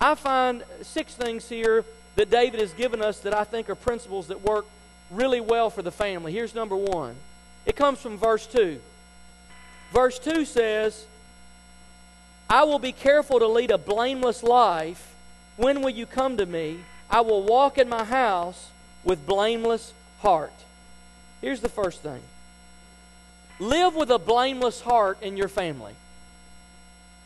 I 0.00 0.14
find 0.14 0.64
six 0.82 1.14
things 1.14 1.48
here 1.48 1.84
that 2.16 2.30
David 2.30 2.60
has 2.60 2.72
given 2.72 3.02
us 3.02 3.20
that 3.20 3.34
I 3.34 3.44
think 3.44 3.70
are 3.70 3.74
principles 3.74 4.28
that 4.28 4.42
work 4.42 4.66
really 5.10 5.40
well 5.40 5.70
for 5.70 5.82
the 5.82 5.90
family. 5.90 6.32
Here's 6.32 6.54
number 6.54 6.76
one 6.76 7.16
it 7.66 7.76
comes 7.76 7.98
from 7.98 8.18
verse 8.18 8.46
2. 8.46 8.80
Verse 9.92 10.18
2 10.18 10.44
says, 10.44 11.06
I 12.50 12.64
will 12.64 12.78
be 12.78 12.92
careful 12.92 13.38
to 13.38 13.46
lead 13.46 13.70
a 13.70 13.78
blameless 13.78 14.42
life. 14.42 15.14
When 15.56 15.82
will 15.82 15.90
you 15.90 16.06
come 16.06 16.36
to 16.36 16.46
me? 16.46 16.80
I 17.10 17.20
will 17.20 17.42
walk 17.42 17.78
in 17.78 17.88
my 17.88 18.04
house 18.04 18.70
with 19.04 19.26
blameless 19.26 19.92
heart. 20.20 20.52
Here's 21.40 21.60
the 21.60 21.68
first 21.68 22.02
thing 22.02 22.20
live 23.58 23.94
with 23.94 24.10
a 24.10 24.18
blameless 24.18 24.80
heart 24.80 25.22
in 25.22 25.36
your 25.36 25.48
family. 25.48 25.94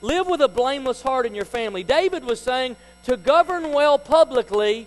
Live 0.01 0.27
with 0.27 0.41
a 0.41 0.49
blameless 0.49 1.03
heart 1.03 1.27
in 1.27 1.35
your 1.35 1.45
family. 1.45 1.85
David 1.85 2.25
was 2.25 2.41
saying 2.41 2.77
to 3.05 3.17
govern 3.17 3.73
well 3.73 3.99
publicly, 3.99 4.87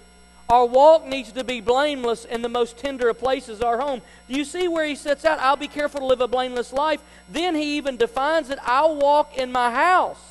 our 0.49 0.65
walk 0.65 1.07
needs 1.07 1.31
to 1.31 1.43
be 1.43 1.61
blameless 1.61 2.25
in 2.25 2.41
the 2.41 2.49
most 2.49 2.77
tender 2.77 3.09
of 3.09 3.17
places, 3.17 3.61
our 3.61 3.79
home. 3.79 4.01
Do 4.27 4.35
you 4.35 4.45
see 4.45 4.67
where 4.67 4.85
he 4.85 4.95
sets 4.95 5.25
out? 5.25 5.39
I'll 5.39 5.55
be 5.55 5.67
careful 5.67 6.01
to 6.01 6.05
live 6.05 6.21
a 6.21 6.27
blameless 6.27 6.71
life. 6.71 7.01
Then 7.29 7.55
he 7.55 7.77
even 7.77 7.97
defines 7.97 8.49
it 8.49 8.59
I'll 8.63 8.95
walk 8.95 9.37
in 9.37 9.51
my 9.51 9.71
house 9.71 10.21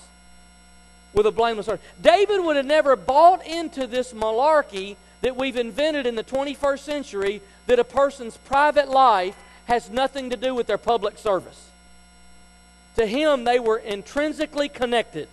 with 1.13 1.27
a 1.27 1.33
blameless 1.33 1.67
heart. 1.67 1.81
David 2.01 2.41
would 2.45 2.57
have 2.57 2.67
never 2.67 2.95
bought 2.95 3.45
into 3.47 3.87
this 3.87 4.13
malarkey 4.13 4.97
that 5.23 5.37
we've 5.37 5.57
invented 5.57 6.07
in 6.07 6.15
the 6.15 6.25
21st 6.25 6.81
century 6.81 7.41
that 7.67 7.79
a 7.79 7.85
person's 7.85 8.37
private 8.37 8.89
life 8.89 9.37
has 9.67 9.91
nothing 9.91 10.31
to 10.31 10.37
do 10.37 10.55
with 10.55 10.67
their 10.67 10.79
public 10.79 11.19
service. 11.19 11.71
To 12.97 13.07
him, 13.07 13.45
they 13.45 13.59
were 13.59 13.79
intrinsically 13.79 14.69
connected. 14.69 15.29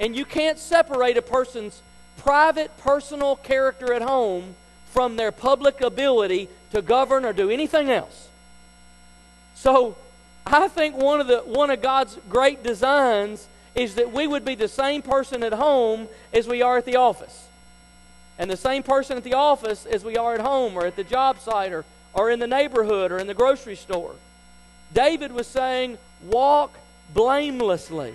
And 0.00 0.16
you 0.16 0.24
can't 0.24 0.58
separate 0.58 1.16
a 1.16 1.22
person's 1.22 1.82
private, 2.16 2.76
personal 2.78 3.36
character 3.36 3.92
at 3.92 4.02
home 4.02 4.56
from 4.90 5.16
their 5.16 5.32
public 5.32 5.80
ability 5.80 6.48
to 6.72 6.82
govern 6.82 7.24
or 7.24 7.32
do 7.32 7.50
anything 7.50 7.90
else. 7.90 8.28
So, 9.54 9.96
I 10.46 10.68
think 10.68 10.96
one 10.96 11.20
of 11.20 11.26
the 11.26 11.38
one 11.38 11.70
of 11.70 11.80
God's 11.80 12.18
great 12.28 12.62
designs 12.62 13.48
is 13.74 13.94
that 13.94 14.12
we 14.12 14.26
would 14.26 14.44
be 14.44 14.54
the 14.54 14.68
same 14.68 15.02
person 15.02 15.42
at 15.42 15.52
home 15.52 16.08
as 16.32 16.46
we 16.46 16.62
are 16.62 16.76
at 16.76 16.84
the 16.84 16.96
office. 16.96 17.48
And 18.38 18.50
the 18.50 18.56
same 18.56 18.82
person 18.82 19.16
at 19.16 19.24
the 19.24 19.34
office 19.34 19.86
as 19.86 20.04
we 20.04 20.16
are 20.16 20.34
at 20.34 20.40
home 20.40 20.76
or 20.76 20.86
at 20.86 20.96
the 20.96 21.04
job 21.04 21.40
site 21.40 21.72
or, 21.72 21.84
or 22.14 22.30
in 22.30 22.38
the 22.38 22.46
neighborhood 22.46 23.12
or 23.12 23.18
in 23.18 23.26
the 23.26 23.34
grocery 23.34 23.76
store. 23.76 24.14
David 24.92 25.32
was 25.32 25.46
saying, 25.46 25.98
walk 26.22 26.78
blamelessly. 27.12 28.14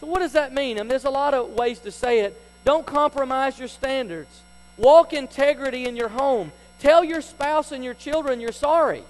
So, 0.00 0.06
what 0.06 0.20
does 0.20 0.32
that 0.32 0.54
mean? 0.54 0.78
I 0.78 0.82
mean, 0.82 0.88
there's 0.88 1.04
a 1.04 1.10
lot 1.10 1.34
of 1.34 1.50
ways 1.50 1.80
to 1.80 1.90
say 1.90 2.20
it. 2.20 2.40
Don't 2.64 2.86
compromise 2.86 3.58
your 3.58 3.68
standards. 3.68 4.42
Walk 4.76 5.12
integrity 5.12 5.86
in 5.86 5.96
your 5.96 6.08
home. 6.08 6.52
Tell 6.80 7.02
your 7.02 7.22
spouse 7.22 7.72
and 7.72 7.82
your 7.82 7.94
children 7.94 8.40
you're 8.40 8.52
sorry. 8.52 9.02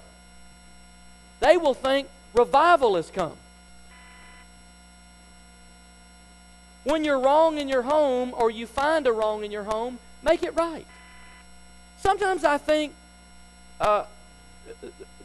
They 1.39 1.57
will 1.57 1.73
think 1.73 2.07
revival 2.33 2.95
has 2.95 3.11
come. 3.11 3.35
When 6.83 7.03
you're 7.03 7.19
wrong 7.19 7.57
in 7.57 7.67
your 7.67 7.81
home 7.81 8.33
or 8.35 8.49
you 8.49 8.65
find 8.65 9.05
a 9.07 9.11
wrong 9.11 9.43
in 9.43 9.51
your 9.51 9.63
home, 9.63 9.99
make 10.23 10.41
it 10.41 10.55
right. 10.55 10.85
Sometimes 11.97 12.45
I 12.45 12.57
think 12.57 12.93
uh, 13.79 14.05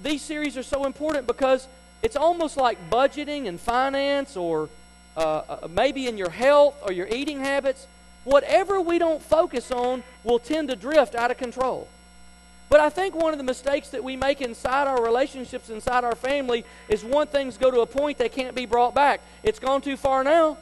these 0.02 0.22
series 0.22 0.56
are 0.56 0.62
so 0.62 0.84
important 0.84 1.26
because 1.26 1.68
it's 2.02 2.16
almost 2.16 2.56
like 2.56 2.78
budgeting 2.90 3.48
and 3.48 3.60
finance 3.60 4.36
or 4.36 4.68
uh, 5.16 5.42
uh, 5.48 5.68
maybe 5.68 6.06
in 6.06 6.16
your 6.16 6.30
health 6.30 6.74
or 6.82 6.92
your 6.92 7.06
eating 7.08 7.40
habits. 7.40 7.86
Whatever 8.24 8.80
we 8.80 8.98
don't 8.98 9.22
focus 9.22 9.70
on 9.70 10.02
will 10.24 10.38
tend 10.38 10.68
to 10.68 10.76
drift 10.76 11.14
out 11.14 11.30
of 11.30 11.38
control. 11.38 11.88
But 12.68 12.80
I 12.80 12.88
think 12.88 13.14
one 13.14 13.32
of 13.32 13.38
the 13.38 13.44
mistakes 13.44 13.90
that 13.90 14.02
we 14.02 14.16
make 14.16 14.40
inside 14.40 14.88
our 14.88 15.02
relationships, 15.02 15.68
inside 15.68 16.04
our 16.04 16.14
family, 16.14 16.64
is 16.88 17.04
one 17.04 17.26
things 17.26 17.58
go 17.58 17.70
to 17.70 17.80
a 17.80 17.86
point 17.86 18.16
they 18.16 18.30
can't 18.30 18.54
be 18.54 18.64
brought 18.64 18.94
back. 18.94 19.20
It's 19.42 19.58
gone 19.58 19.82
too 19.82 19.96
far 19.96 20.24
now 20.24 20.56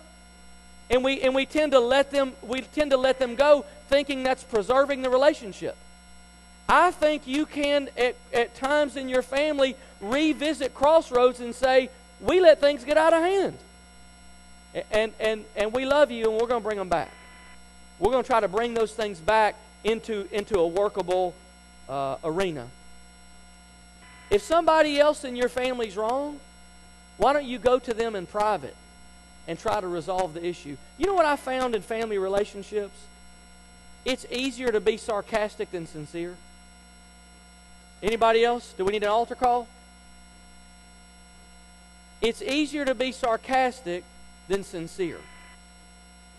and 0.91 1.05
we 1.05 1.21
and 1.23 1.35
we 1.35 1.47
tend 1.47 1.73
to 1.73 1.81
let 1.81 2.11
them 2.11 2.33
we 2.43 2.61
tend 2.61 2.91
to 2.91 2.97
let 2.97 3.19
them 3.19 3.37
go 3.37 3.65
thinking 3.89 4.23
that's 4.23 4.43
preserving 4.43 5.03
the 5.03 5.09
relationship 5.09 5.77
i 6.71 6.91
think 6.91 7.27
you 7.27 7.45
can 7.45 7.89
at, 7.97 8.15
at 8.33 8.55
times 8.55 8.97
in 8.97 9.09
your 9.09 9.23
family 9.23 9.77
revisit 10.01 10.75
crossroads 10.75 11.41
and 11.41 11.55
say 11.55 11.91
we 12.21 12.41
let 12.41 12.61
things 12.61 12.85
get 12.85 12.97
out 12.97 13.13
of 13.13 13.23
hand 13.23 13.57
and 14.91 15.13
and 15.21 15.45
and 15.57 15.73
we 15.73 15.85
love 15.85 16.11
you 16.11 16.25
and 16.31 16.33
we're 16.35 16.47
going 16.47 16.61
to 16.63 16.67
bring 16.67 16.79
them 16.79 16.89
back 16.89 17.11
we're 17.99 18.13
going 18.13 18.23
to 18.23 18.27
try 18.27 18.41
to 18.41 18.49
bring 18.49 18.73
those 18.73 18.95
things 18.95 19.19
back 19.19 19.57
into 19.85 20.27
into 20.33 20.59
a 20.59 20.67
workable 20.67 21.35
uh, 21.89 22.17
arena 22.25 22.67
if 24.31 24.43
somebody 24.43 25.01
else 25.01 25.25
in 25.25 25.35
your 25.35 25.49
family's 25.49 25.97
wrong 25.97 26.39
why 27.17 27.35
don't 27.35 27.45
you 27.45 27.59
go 27.59 27.79
to 27.79 27.93
them 27.93 28.17
in 28.17 28.25
private 28.27 28.75
and 29.47 29.59
try 29.59 29.81
to 29.81 29.89
resolve 29.89 30.33
the 30.33 30.47
issue. 30.47 30.77
You 30.97 31.07
know 31.07 31.15
what 31.15 31.27
I 31.27 31.35
found 31.35 31.75
in 31.75 31.83
family 31.83 32.19
relationships? 32.19 32.97
It's 34.05 34.25
easier 34.31 34.71
to 34.71 34.81
be 34.81 34.97
sarcastic 34.97 35.73
than 35.73 35.87
sincere. 35.87 36.37
Anybody 38.03 38.45
else? 38.45 38.75
Do 38.77 38.85
we 38.85 38.93
need 38.93 39.03
an 39.03 39.11
altar 39.11 39.35
call? 39.35 39.69
It's 42.21 42.43
easier 42.43 42.85
to 42.85 42.95
be 42.95 43.13
sarcastic 43.13 44.05
than 44.49 44.65
sincere 44.65 45.21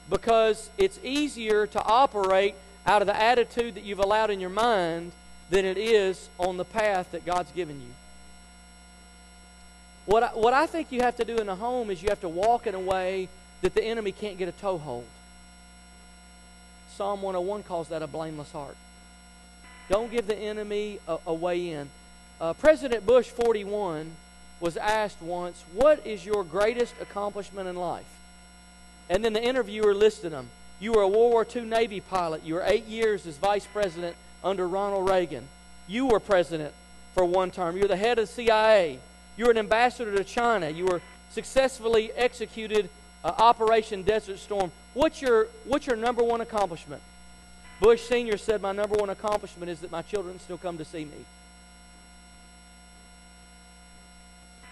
because 0.09 0.69
it's 0.77 0.99
easier 1.03 1.65
to 1.67 1.81
operate 1.83 2.55
out 2.85 3.01
of 3.01 3.07
the 3.07 3.19
attitude 3.19 3.75
that 3.75 3.83
you've 3.83 3.99
allowed 3.99 4.29
in 4.29 4.39
your 4.39 4.49
mind 4.49 5.11
than 5.49 5.65
it 5.65 5.77
is 5.77 6.29
on 6.37 6.57
the 6.57 6.65
path 6.65 7.11
that 7.11 7.25
God's 7.25 7.51
given 7.51 7.79
you. 7.81 7.93
What 10.05 10.23
I, 10.23 10.27
what 10.29 10.53
I 10.53 10.65
think 10.65 10.91
you 10.91 11.01
have 11.01 11.15
to 11.17 11.25
do 11.25 11.37
in 11.37 11.47
a 11.47 11.55
home 11.55 11.89
is 11.91 12.01
you 12.01 12.09
have 12.09 12.21
to 12.21 12.29
walk 12.29 12.67
in 12.67 12.75
a 12.75 12.79
way 12.79 13.29
that 13.61 13.75
the 13.75 13.83
enemy 13.83 14.11
can't 14.11 14.37
get 14.37 14.49
a 14.49 14.51
toehold. 14.53 15.05
Psalm 16.95 17.21
101 17.21 17.63
calls 17.63 17.89
that 17.89 18.01
a 18.01 18.07
blameless 18.07 18.51
heart. 18.51 18.75
Don't 19.89 20.11
give 20.11 20.27
the 20.27 20.37
enemy 20.37 20.99
a, 21.07 21.17
a 21.27 21.33
way 21.33 21.71
in. 21.71 21.89
Uh, 22.39 22.53
President 22.53 23.05
Bush, 23.05 23.27
41, 23.27 24.11
was 24.59 24.77
asked 24.77 25.21
once, 25.21 25.63
What 25.73 26.05
is 26.05 26.25
your 26.25 26.43
greatest 26.43 26.93
accomplishment 27.01 27.67
in 27.67 27.75
life? 27.75 28.05
And 29.09 29.25
then 29.25 29.33
the 29.33 29.43
interviewer 29.43 29.93
listed 29.93 30.31
them. 30.31 30.49
You 30.79 30.93
were 30.93 31.01
a 31.01 31.07
World 31.07 31.31
War 31.33 31.47
II 31.53 31.63
Navy 31.63 31.99
pilot. 31.99 32.43
You 32.43 32.55
were 32.55 32.63
eight 32.65 32.85
years 32.85 33.27
as 33.27 33.37
vice 33.37 33.67
president 33.67 34.15
under 34.43 34.67
Ronald 34.67 35.09
Reagan. 35.09 35.47
You 35.87 36.07
were 36.07 36.19
president 36.19 36.73
for 37.13 37.25
one 37.25 37.51
term. 37.51 37.75
You 37.75 37.83
were 37.83 37.87
the 37.87 37.97
head 37.97 38.17
of 38.17 38.27
the 38.27 38.33
CIA. 38.33 38.99
You 39.37 39.45
were 39.45 39.51
an 39.51 39.57
ambassador 39.57 40.15
to 40.15 40.23
China. 40.23 40.69
You 40.69 40.85
were 40.85 41.01
successfully 41.29 42.11
executed 42.13 42.89
uh, 43.23 43.33
Operation 43.37 44.03
Desert 44.03 44.39
Storm. 44.39 44.71
What's 44.93 45.21
your, 45.21 45.47
what's 45.65 45.85
your 45.85 45.95
number 45.95 46.23
one 46.23 46.41
accomplishment? 46.41 47.01
Bush 47.81 48.03
Sr. 48.03 48.37
said, 48.37 48.61
My 48.61 48.73
number 48.73 48.95
one 48.95 49.09
accomplishment 49.09 49.71
is 49.71 49.79
that 49.79 49.89
my 49.89 50.03
children 50.03 50.39
still 50.39 50.59
come 50.59 50.77
to 50.77 50.85
see 50.85 51.03
me. 51.03 51.25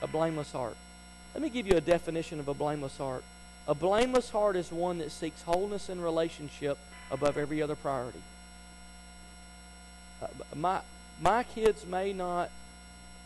A 0.04 0.08
blameless 0.08 0.52
heart. 0.52 0.76
Let 1.34 1.42
me 1.42 1.50
give 1.50 1.66
you 1.66 1.76
a 1.76 1.82
definition 1.82 2.40
of 2.40 2.48
a 2.48 2.54
blameless 2.54 2.98
heart. 2.98 3.24
A 3.68 3.74
blameless 3.74 4.30
heart 4.30 4.56
is 4.56 4.72
one 4.72 5.00
that 5.00 5.12
seeks 5.12 5.42
wholeness 5.42 5.90
in 5.90 6.00
relationship 6.00 6.78
above 7.10 7.36
every 7.36 7.64
other 7.64 7.76
priority. 7.76 8.22
Uh, 10.22 10.28
my, 10.56 10.82
my 11.20 11.42
kids 11.42 11.88
may 11.88 12.14
not 12.14 12.52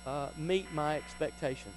uh, 0.08 0.30
meet 0.38 0.74
my 0.74 0.96
expectations. 0.96 1.76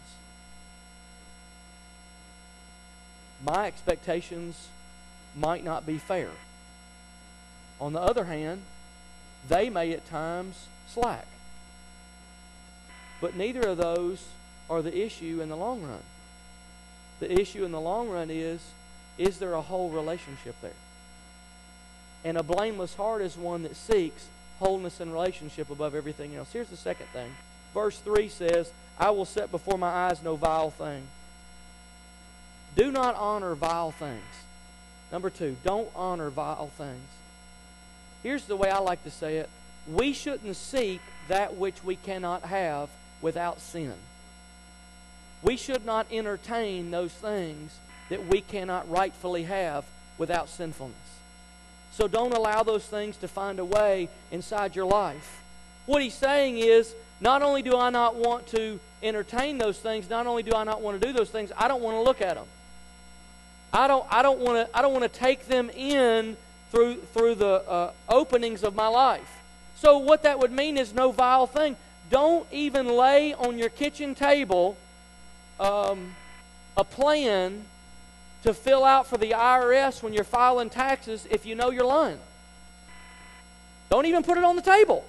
My 3.45 3.67
expectations 3.67 4.69
might 5.35 5.65
not 5.65 5.85
be 5.85 5.99
fair. 5.99 6.31
On 7.81 7.93
the 7.93 8.01
other 8.01 8.25
hand, 8.25 8.63
they 9.49 9.71
may 9.71 9.93
at 9.93 10.07
times 10.07 10.67
slack. 10.89 11.27
But 13.21 13.37
neither 13.37 13.69
of 13.69 13.79
those 13.79 14.25
are 14.69 14.83
the 14.83 14.97
issue 14.97 15.41
in 15.43 15.49
the 15.49 15.57
long 15.57 15.83
run. 15.83 16.03
The 17.21 17.33
issue 17.33 17.65
in 17.65 17.73
the 17.73 17.81
long 17.81 18.09
run 18.09 18.31
is 18.31 18.61
is 19.19 19.39
there 19.39 19.55
a 19.55 19.63
whole 19.63 19.91
relationship 19.91 20.55
there? 20.61 20.73
And 22.25 22.37
a 22.37 22.43
blameless 22.43 22.95
heart 22.95 23.23
is 23.23 23.37
one 23.37 23.63
that 23.63 23.77
seeks 23.77 24.27
wholeness 24.59 25.01
and 25.01 25.13
relationship 25.13 25.71
above 25.71 25.95
everything 25.95 26.35
else. 26.37 26.53
Here's 26.53 26.69
the 26.69 26.77
second 26.77 27.07
thing 27.13 27.35
verse 27.73 27.99
3 27.99 28.29
says, 28.29 28.73
I 28.99 29.11
will 29.11 29.25
set 29.25 29.51
before 29.51 29.79
my 29.79 29.89
eyes 29.89 30.23
no 30.23 30.37
vile 30.37 30.71
thing. 30.71 31.07
Do 32.75 32.91
not 32.91 33.15
honor 33.15 33.55
vile 33.55 33.91
things. 33.91 34.23
Number 35.13 35.31
two, 35.31 35.57
don't 35.65 35.89
honor 35.95 36.31
vile 36.31 36.71
things. 36.77 37.07
Here's 38.27 38.47
the 38.47 38.57
way 38.57 38.71
I 38.71 38.79
like 38.79 39.05
to 39.05 39.11
say 39.13 39.37
it 39.37 39.49
we 39.87 40.13
shouldn't 40.13 40.57
seek 40.57 41.01
that 41.29 41.57
which 41.57 41.85
we 41.85 41.95
cannot 41.95 42.43
have 42.43 42.89
without 43.23 43.61
sin. 43.61 43.95
we 45.45 45.57
should 45.57 45.87
not 45.87 46.09
entertain 46.11 46.91
those 46.91 47.13
things 47.13 47.79
that 48.11 48.27
we 48.27 48.41
cannot 48.41 48.91
rightfully 48.91 49.45
have 49.45 49.85
without 50.19 50.49
sinfulness. 50.49 50.97
So 51.93 52.09
don't 52.09 52.35
allow 52.35 52.65
those 52.65 52.85
things 52.85 53.17
to 53.19 53.29
find 53.29 53.61
a 53.61 53.65
way 53.65 54.09
inside 54.33 54.75
your 54.75 54.87
life. 54.87 55.43
What 55.87 56.03
he's 56.03 56.15
saying 56.15 56.59
is 56.59 56.97
not 57.21 57.43
only 57.43 57.63
do 57.63 57.77
I 57.77 57.91
not 57.91 58.17
want 58.17 58.49
to 58.49 58.81
entertain 59.05 59.59
those 59.59 59.79
things, 59.79 60.11
not 60.11 60.27
only 60.27 60.43
do 60.43 60.53
I 60.53 60.65
not 60.65 60.81
want 60.81 61.01
to 61.01 61.07
do 61.07 61.13
those 61.13 61.31
things, 61.31 61.53
I 61.57 61.69
don't 61.69 61.81
want 61.81 61.97
to 61.97 62.01
look 62.01 62.21
at 62.21 62.35
them. 62.35 62.49
I 63.73 63.87
don't, 63.87 64.05
I 64.11 64.23
don't 64.23 64.41
want 64.41 64.67
to 64.67 64.77
I 64.77 64.83
don't 64.83 64.93
want 64.93 65.05
to 65.05 65.19
take 65.21 65.47
them 65.47 65.71
in 65.71 66.37
through 66.77 66.97
through 67.15 67.35
the 67.35 67.63
uh, 67.67 67.91
openings 68.07 68.63
of 68.63 68.75
my 68.75 68.87
life. 68.87 69.41
So 69.77 69.97
what 69.97 70.23
that 70.25 70.39
would 70.39 70.53
mean 70.53 70.77
is 70.77 70.93
no 70.93 71.11
vile 71.11 71.47
thing. 71.47 71.75
Don't 72.11 72.47
even 72.53 72.87
lay 72.87 73.33
on 73.33 73.57
your 73.57 73.71
kitchen 73.71 74.15
table 74.15 74.77
um, 75.59 76.15
a 76.77 76.85
plan 76.85 77.65
to 78.43 78.53
fill 78.53 78.85
out 78.85 79.07
for 79.07 79.17
the 79.17 79.31
IRS 79.31 80.03
when 80.03 80.13
you're 80.13 80.23
filing 80.23 80.69
taxes 80.69 81.27
if 81.31 81.47
you 81.47 81.55
know 81.55 81.71
you're 81.71 81.87
lying. 81.87 82.19
Don't 83.89 84.05
even 84.05 84.23
put 84.23 84.37
it 84.37 84.45
on 84.45 84.55
the 84.55 84.63
table. 84.63 85.07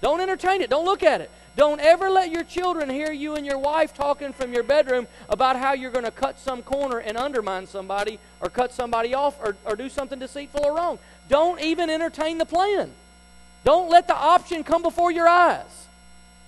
Don't 0.00 0.22
entertain 0.22 0.62
it. 0.62 0.70
Don't 0.70 0.86
look 0.86 1.02
at 1.02 1.20
it. 1.20 1.30
Don't 1.56 1.80
ever 1.80 2.08
let 2.08 2.30
your 2.30 2.44
children 2.44 2.88
hear 2.88 3.12
you 3.12 3.34
and 3.34 3.44
your 3.44 3.58
wife 3.58 3.92
talking 3.92 4.32
from 4.32 4.52
your 4.52 4.62
bedroom 4.62 5.06
about 5.28 5.56
how 5.56 5.72
you're 5.72 5.90
going 5.90 6.04
to 6.04 6.10
cut 6.10 6.38
some 6.38 6.62
corner 6.62 6.98
and 6.98 7.16
undermine 7.16 7.66
somebody 7.66 8.18
or 8.40 8.48
cut 8.48 8.72
somebody 8.72 9.14
off 9.14 9.36
or, 9.40 9.56
or 9.64 9.74
do 9.76 9.88
something 9.88 10.18
deceitful 10.18 10.64
or 10.64 10.76
wrong. 10.76 10.98
Don't 11.28 11.60
even 11.60 11.90
entertain 11.90 12.38
the 12.38 12.46
plan. 12.46 12.90
Don't 13.64 13.90
let 13.90 14.06
the 14.06 14.16
option 14.16 14.64
come 14.64 14.82
before 14.82 15.10
your 15.10 15.28
eyes. 15.28 15.86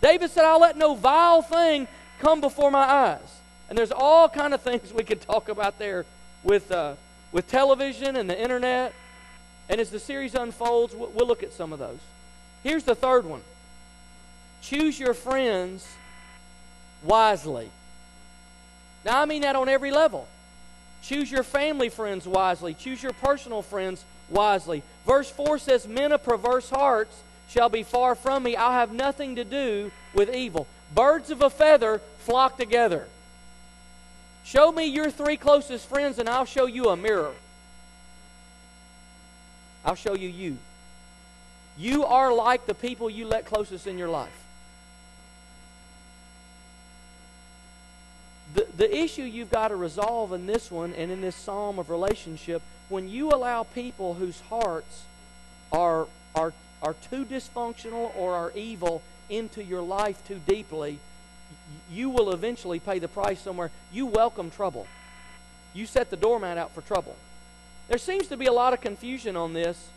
David 0.01 0.31
said, 0.31 0.45
I'll 0.45 0.61
let 0.61 0.77
no 0.77 0.95
vile 0.95 1.43
thing 1.43 1.89
come 2.21 2.41
before 2.41 2.71
my 2.71 2.85
eyes. 2.85 3.41
And 3.69 3.77
there's 3.77 3.93
all 3.93 4.29
kind 4.29 4.55
of 4.55 4.61
things 4.63 4.93
we 4.93 5.05
could 5.05 5.21
talk 5.21 5.49
about 5.49 5.79
there 5.79 6.07
with, 6.43 6.71
uh, 6.71 6.95
with 7.33 7.49
television 7.49 8.17
and 8.17 8.31
the 8.31 8.41
internet. 8.41 8.95
And 9.69 9.81
as 9.81 9.91
the 9.91 9.99
series 9.99 10.35
unfolds, 10.35 10.95
we'll, 10.95 11.11
we'll 11.11 11.27
look 11.27 11.43
at 11.43 11.53
some 11.53 11.73
of 11.73 11.79
those. 11.79 11.99
Here's 12.63 12.85
the 12.85 12.95
third 12.95 13.25
one 13.25 13.43
choose 14.63 14.99
your 14.99 15.15
friends 15.15 15.87
wisely. 17.03 17.71
Now, 19.05 19.21
I 19.21 19.25
mean 19.27 19.43
that 19.43 19.57
on 19.57 19.69
every 19.69 19.91
level. 19.91 20.29
Choose 21.03 21.31
your 21.31 21.43
family 21.43 21.89
friends 21.89 22.27
wisely, 22.27 22.75
choose 22.75 23.03
your 23.03 23.13
personal 23.13 23.61
friends 23.61 24.05
wisely. 24.31 24.83
Verse 25.05 25.29
4 25.29 25.59
says, 25.59 25.87
Men 25.87 26.13
of 26.13 26.23
perverse 26.23 26.71
hearts 26.71 27.23
shall 27.49 27.69
be 27.69 27.83
far 27.83 28.15
from 28.15 28.45
me. 28.45 28.55
I'll 28.55 28.73
have 28.73 28.93
nothing 28.93 29.37
to 29.37 29.45
do 29.45 29.91
with 30.15 30.35
evil. 30.35 30.67
Birds 30.95 31.31
of 31.31 31.43
a 31.43 31.51
feather 31.51 32.01
flock 32.21 32.57
together. 32.57 33.09
Show 34.45 34.71
me 34.71 34.87
your 34.87 35.11
three 35.11 35.37
closest 35.37 35.89
friends, 35.89 36.19
and 36.19 36.29
I'll 36.29 36.45
show 36.45 36.67
you 36.67 36.89
a 36.89 36.97
mirror. 36.97 37.33
I'll 39.85 39.97
show 39.97 40.15
you 40.15 40.29
you. 40.29 40.59
You 41.77 42.05
are 42.05 42.33
like 42.33 42.67
the 42.67 42.75
people 42.75 43.11
you 43.11 43.27
let 43.27 43.47
closest 43.47 43.87
in 43.87 43.99
your 43.99 44.09
life. 44.09 44.42
The, 48.77 48.97
issue 48.97 49.23
you've 49.23 49.51
got 49.51 49.69
to 49.69 49.77
resolve 49.77 50.33
in 50.33 50.47
this 50.47 50.71
one 50.71 50.95
and 50.95 51.11
in 51.11 51.21
this 51.21 51.37
psalm 51.37 51.79
of 51.79 51.91
relationship, 51.91 52.63
when 52.89 53.09
you 53.09 53.31
allow 53.31 53.63
people 53.63 54.15
whose 54.15 54.41
hearts 54.43 55.03
are, 55.71 56.07
are, 56.35 56.53
are 56.83 56.95
too 57.11 57.25
dysfunctional 57.25 58.15
or 58.17 58.35
are 58.35 58.53
evil 58.55 59.03
into 59.29 59.63
your 59.63 59.83
life 59.83 60.27
too 60.27 60.41
deeply, 60.47 60.99
you 61.91 62.11
will 62.11 62.33
eventually 62.33 62.79
pay 62.79 62.99
the 62.99 63.09
price 63.09 63.41
somewhere. 63.41 63.71
You 63.93 64.07
welcome 64.07 64.51
trouble. 64.51 64.87
You 65.75 65.87
set 65.87 66.11
the 66.11 66.17
doormat 66.17 66.59
out 66.59 66.75
for 66.75 66.83
trouble. 66.83 67.17
There 67.89 67.99
seems 67.99 68.29
to 68.29 68.37
be 68.37 68.47
a 68.47 68.53
lot 68.53 68.73
of 68.73 68.81
confusion 68.81 69.37
on 69.37 69.53
this 69.53 69.89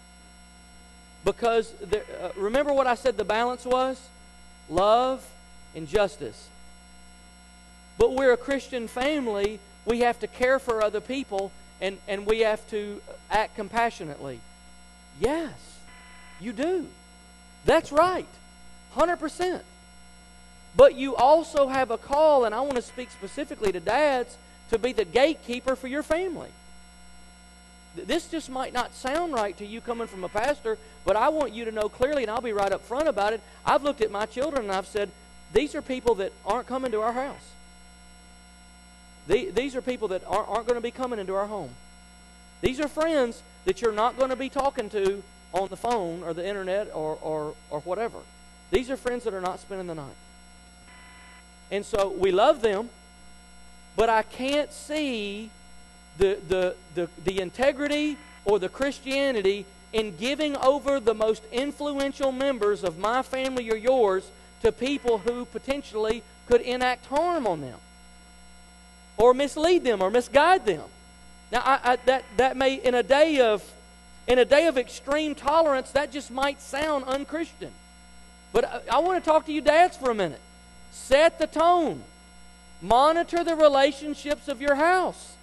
because 1.24 1.74
there, 1.82 2.04
uh, 2.22 2.30
remember 2.38 2.72
what 2.72 2.88
I 2.88 2.96
said 2.96 3.18
the 3.18 3.26
balance 3.26 3.66
was? 3.66 4.00
Love 4.70 5.26
and 5.76 5.88
justice. 5.88 6.50
But 7.98 8.14
we're 8.14 8.34
a 8.34 8.38
Christian 8.38 8.88
family. 8.88 9.60
We 9.86 10.00
have 10.02 10.20
to 10.20 10.28
care 10.28 10.60
for 10.60 10.84
other 10.84 11.02
people 11.02 11.52
and, 11.82 11.98
and 12.08 12.26
we 12.26 12.40
have 12.42 12.68
to 12.70 13.02
act 13.30 13.56
compassionately. 13.56 14.40
Yes, 15.20 15.54
you 16.40 16.54
do. 16.54 16.88
That's 17.66 17.92
right. 17.92 18.28
100%. 18.96 19.62
But 20.76 20.96
you 20.96 21.16
also 21.16 21.68
have 21.68 21.92
a 21.92 21.98
call, 21.98 22.46
and 22.46 22.54
I 22.54 22.62
want 22.62 22.76
to 22.76 22.82
speak 22.82 23.10
specifically 23.12 23.72
to 23.72 23.80
dads, 23.80 24.38
to 24.70 24.78
be 24.78 24.94
the 24.94 25.06
gatekeeper 25.06 25.76
for 25.76 25.88
your 25.88 26.04
family. 26.04 26.50
This 27.96 28.28
just 28.28 28.50
might 28.50 28.74
not 28.74 28.94
sound 28.94 29.34
right 29.34 29.58
to 29.58 29.66
you 29.66 29.80
coming 29.80 30.08
from 30.08 30.26
a 30.26 30.30
pastor, 30.30 30.78
but 31.06 31.16
I 31.16 31.30
want 31.30 31.54
you 31.54 31.64
to 31.66 31.72
know 31.72 31.88
clearly, 31.88 32.24
and 32.24 32.32
I'll 32.32 32.42
be 32.42 32.52
right 32.52 32.72
up 32.72 32.82
front 32.82 33.08
about 33.08 33.32
it. 33.32 33.42
I've 33.66 33.84
looked 33.84 34.02
at 34.02 34.12
my 34.12 34.26
children 34.26 34.64
and 34.64 34.72
I've 34.72 34.88
said, 34.88 35.10
these 35.54 35.76
are 35.76 35.82
people 35.82 36.16
that 36.16 36.34
aren't 36.46 36.68
coming 36.68 36.92
to 36.92 37.02
our 37.02 37.14
house. 37.14 37.55
These 39.28 39.76
are 39.76 39.82
people 39.82 40.10
that 40.10 40.24
aren't, 40.28 40.48
aren't 40.48 40.68
going 40.68 40.76
to 40.76 40.82
be 40.82 40.92
coming 40.92 41.20
into 41.20 41.34
our 41.34 41.48
home. 41.48 41.72
These 42.62 42.80
are 42.80 42.88
friends 42.88 43.42
that 43.66 43.82
you're 43.82 43.92
not 43.92 44.18
going 44.18 44.30
to 44.30 44.36
be 44.36 44.50
talking 44.50 44.90
to 44.92 45.24
on 45.54 45.68
the 45.70 45.78
phone 45.78 46.24
or 46.24 46.34
the 46.34 46.48
internet 46.48 46.90
or, 46.94 47.18
or, 47.22 47.56
or 47.70 47.80
whatever. 47.82 48.20
These 48.72 48.90
are 48.90 48.98
friends 48.98 49.24
that 49.24 49.34
are 49.34 49.42
not 49.42 49.60
spending 49.60 49.88
the 49.88 49.96
night. 49.96 50.16
And 51.72 51.86
so 51.86 52.10
we 52.10 52.32
love 52.32 52.62
them, 52.62 52.90
but 53.96 54.10
I 54.10 54.22
can't 54.22 54.72
see 54.72 55.50
the, 56.18 56.38
the, 56.48 56.76
the, 56.94 57.10
the 57.24 57.42
integrity 57.42 58.18
or 58.46 58.60
the 58.60 58.70
Christianity 58.70 59.66
in 59.92 60.16
giving 60.18 60.56
over 60.58 61.00
the 61.00 61.14
most 61.14 61.44
influential 61.52 62.32
members 62.32 62.84
of 62.84 62.98
my 62.98 63.24
family 63.24 63.72
or 63.72 63.78
yours 63.78 64.30
to 64.62 64.72
people 64.72 65.20
who 65.20 65.46
potentially 65.46 66.22
could 66.48 66.62
enact 66.62 67.08
harm 67.08 67.48
on 67.48 67.62
them 67.62 67.80
or 69.18 69.34
mislead 69.34 69.84
them 69.84 70.02
or 70.02 70.10
misguide 70.10 70.66
them. 70.66 70.84
Now, 71.52 71.62
I, 71.66 71.80
I, 71.84 71.96
that, 72.06 72.24
that 72.38 72.58
may, 72.58 72.76
in 72.76 72.96
a 72.96 73.04
day 73.04 73.40
of 73.40 73.64
in 74.28 74.40
a 74.40 74.46
day 74.46 74.68
of 74.68 74.78
extreme 74.78 75.36
tolerance, 75.36 75.92
that 75.92 76.12
just 76.12 76.32
might 76.32 76.62
sound 76.62 77.06
unchristian. 77.06 77.72
But 78.54 78.66
I, 78.66 78.82
I 78.94 79.00
want 79.00 79.24
to 79.24 79.30
talk 79.30 79.46
to 79.46 79.52
you 79.54 79.62
dads 79.62 79.98
for 79.98 80.10
a 80.10 80.16
minute. 80.16 80.42
Set 80.92 81.38
the 81.38 81.48
tone. 81.48 82.02
Monitor 82.82 83.44
the 83.44 83.56
relationships 83.56 84.48
of 84.48 84.62
your 84.62 84.76
house. 84.76 85.34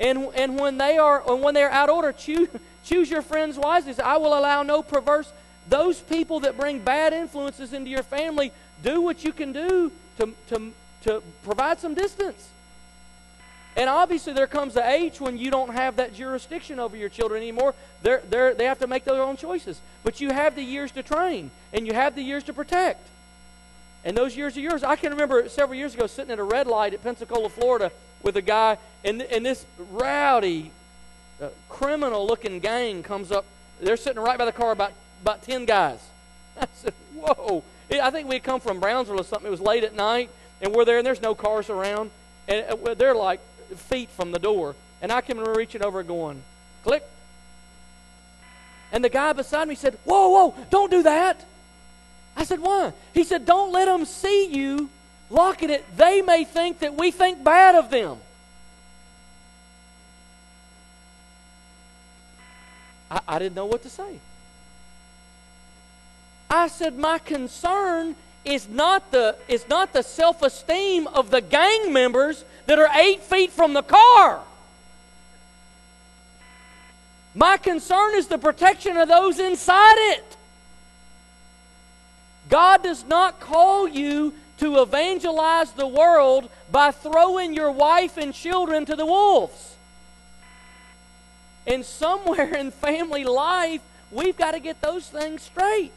And, 0.00 0.28
and 0.34 0.58
when 0.58 0.78
they 0.78 0.98
are 0.98 1.22
and 1.30 1.42
when 1.42 1.54
they 1.54 1.62
are 1.62 1.70
out 1.70 1.88
of 1.88 1.96
order, 1.96 2.12
choose, 2.12 2.48
choose 2.84 3.10
your 3.10 3.22
friends 3.22 3.58
wisely. 3.58 3.94
I 4.02 4.16
will 4.16 4.38
allow 4.38 4.62
no 4.62 4.82
perverse 4.82 5.32
those 5.68 6.00
people 6.00 6.40
that 6.40 6.56
bring 6.56 6.78
bad 6.78 7.12
influences 7.12 7.72
into 7.72 7.90
your 7.90 8.02
family, 8.02 8.52
do 8.82 9.00
what 9.00 9.24
you 9.24 9.32
can 9.32 9.52
do 9.52 9.90
to, 10.18 10.32
to, 10.48 10.72
to 11.02 11.22
provide 11.42 11.80
some 11.80 11.94
distance. 11.94 12.48
And 13.76 13.90
obviously, 13.90 14.32
there 14.32 14.46
comes 14.46 14.74
an 14.76 14.84
age 14.84 15.20
when 15.20 15.36
you 15.36 15.50
don't 15.50 15.74
have 15.74 15.96
that 15.96 16.14
jurisdiction 16.14 16.80
over 16.80 16.96
your 16.96 17.10
children 17.10 17.42
anymore. 17.42 17.74
They're, 18.02 18.22
they're, 18.30 18.54
they 18.54 18.64
have 18.64 18.78
to 18.78 18.86
make 18.86 19.04
their 19.04 19.22
own 19.22 19.36
choices. 19.36 19.80
But 20.02 20.18
you 20.18 20.30
have 20.30 20.56
the 20.56 20.62
years 20.62 20.92
to 20.92 21.02
train, 21.02 21.50
and 21.74 21.86
you 21.86 21.92
have 21.92 22.14
the 22.14 22.22
years 22.22 22.42
to 22.44 22.54
protect. 22.54 23.06
And 24.02 24.16
those 24.16 24.34
years 24.34 24.56
are 24.56 24.60
yours. 24.60 24.82
I 24.82 24.96
can 24.96 25.10
remember 25.10 25.48
several 25.50 25.78
years 25.78 25.94
ago 25.94 26.06
sitting 26.06 26.30
at 26.30 26.38
a 26.38 26.44
red 26.44 26.66
light 26.66 26.94
at 26.94 27.02
Pensacola, 27.02 27.50
Florida, 27.50 27.92
with 28.22 28.36
a 28.38 28.42
guy, 28.42 28.78
and, 29.04 29.20
and 29.20 29.44
this 29.44 29.66
rowdy, 29.90 30.70
uh, 31.42 31.48
criminal 31.68 32.26
looking 32.26 32.60
gang 32.60 33.02
comes 33.02 33.30
up. 33.30 33.44
They're 33.80 33.98
sitting 33.98 34.22
right 34.22 34.38
by 34.38 34.46
the 34.46 34.52
car, 34.52 34.72
about, 34.72 34.92
about 35.20 35.42
10 35.42 35.66
guys. 35.66 36.00
I 36.60 36.66
said, 36.74 36.94
Whoa. 37.14 37.62
I 37.90 38.10
think 38.10 38.28
we 38.28 38.36
had 38.36 38.42
come 38.42 38.60
from 38.60 38.80
Brownsville 38.80 39.20
or 39.20 39.24
something. 39.24 39.46
It 39.46 39.50
was 39.50 39.60
late 39.60 39.84
at 39.84 39.94
night, 39.94 40.30
and 40.62 40.74
we're 40.74 40.86
there, 40.86 40.98
and 40.98 41.06
there's 41.06 41.20
no 41.20 41.34
cars 41.34 41.68
around. 41.68 42.10
And 42.48 42.64
uh, 42.64 42.94
they're 42.94 43.14
like 43.14 43.40
feet 43.76 44.10
from 44.10 44.32
the 44.32 44.38
door. 44.38 44.74
And 45.02 45.12
I 45.12 45.20
came 45.20 45.38
reaching 45.38 45.84
over 45.84 46.02
going, 46.02 46.42
click. 46.84 47.04
And 48.92 49.04
the 49.04 49.08
guy 49.08 49.32
beside 49.32 49.68
me 49.68 49.74
said, 49.74 49.98
Whoa, 50.04 50.28
whoa, 50.30 50.64
don't 50.70 50.90
do 50.90 51.02
that. 51.02 51.44
I 52.36 52.44
said, 52.44 52.60
Why? 52.60 52.92
He 53.12 53.24
said, 53.24 53.44
Don't 53.44 53.72
let 53.72 53.86
them 53.86 54.04
see 54.04 54.46
you 54.46 54.88
locking 55.30 55.70
it. 55.70 55.84
They 55.96 56.22
may 56.22 56.44
think 56.44 56.80
that 56.80 56.94
we 56.94 57.10
think 57.10 57.42
bad 57.42 57.74
of 57.74 57.90
them. 57.90 58.18
I, 63.10 63.20
I 63.26 63.38
didn't 63.38 63.54
know 63.54 63.66
what 63.66 63.82
to 63.82 63.90
say. 63.90 64.20
I 66.48 66.68
said, 66.68 66.96
My 66.96 67.18
concern 67.18 68.16
is 68.44 68.68
not 68.68 69.10
the, 69.10 69.36
is 69.48 69.68
not 69.68 69.92
the 69.92 70.02
self 70.02 70.42
esteem 70.42 71.06
of 71.08 71.30
the 71.30 71.40
gang 71.40 71.92
members 71.92 72.44
that 72.66 72.78
are 72.78 72.90
eight 72.96 73.22
feet 73.22 73.52
from 73.52 73.72
the 73.72 73.82
car. 73.82 74.40
My 77.34 77.56
concern 77.56 78.14
is 78.14 78.28
the 78.28 78.38
protection 78.38 78.96
of 78.96 79.08
those 79.08 79.38
inside 79.38 79.96
it. 80.14 80.36
God 82.48 82.82
does 82.82 83.04
not 83.04 83.40
call 83.40 83.88
you 83.88 84.34
to 84.58 84.80
evangelize 84.80 85.72
the 85.72 85.86
world 85.86 86.48
by 86.70 86.90
throwing 86.90 87.54
your 87.54 87.70
wife 87.70 88.16
and 88.16 88.32
children 88.32 88.86
to 88.86 88.96
the 88.96 89.04
wolves. 89.04 89.74
And 91.66 91.84
somewhere 91.84 92.54
in 92.54 92.70
family 92.70 93.24
life, 93.24 93.80
we've 94.10 94.36
got 94.36 94.52
to 94.52 94.60
get 94.60 94.80
those 94.80 95.08
things 95.08 95.42
straight. 95.42 95.92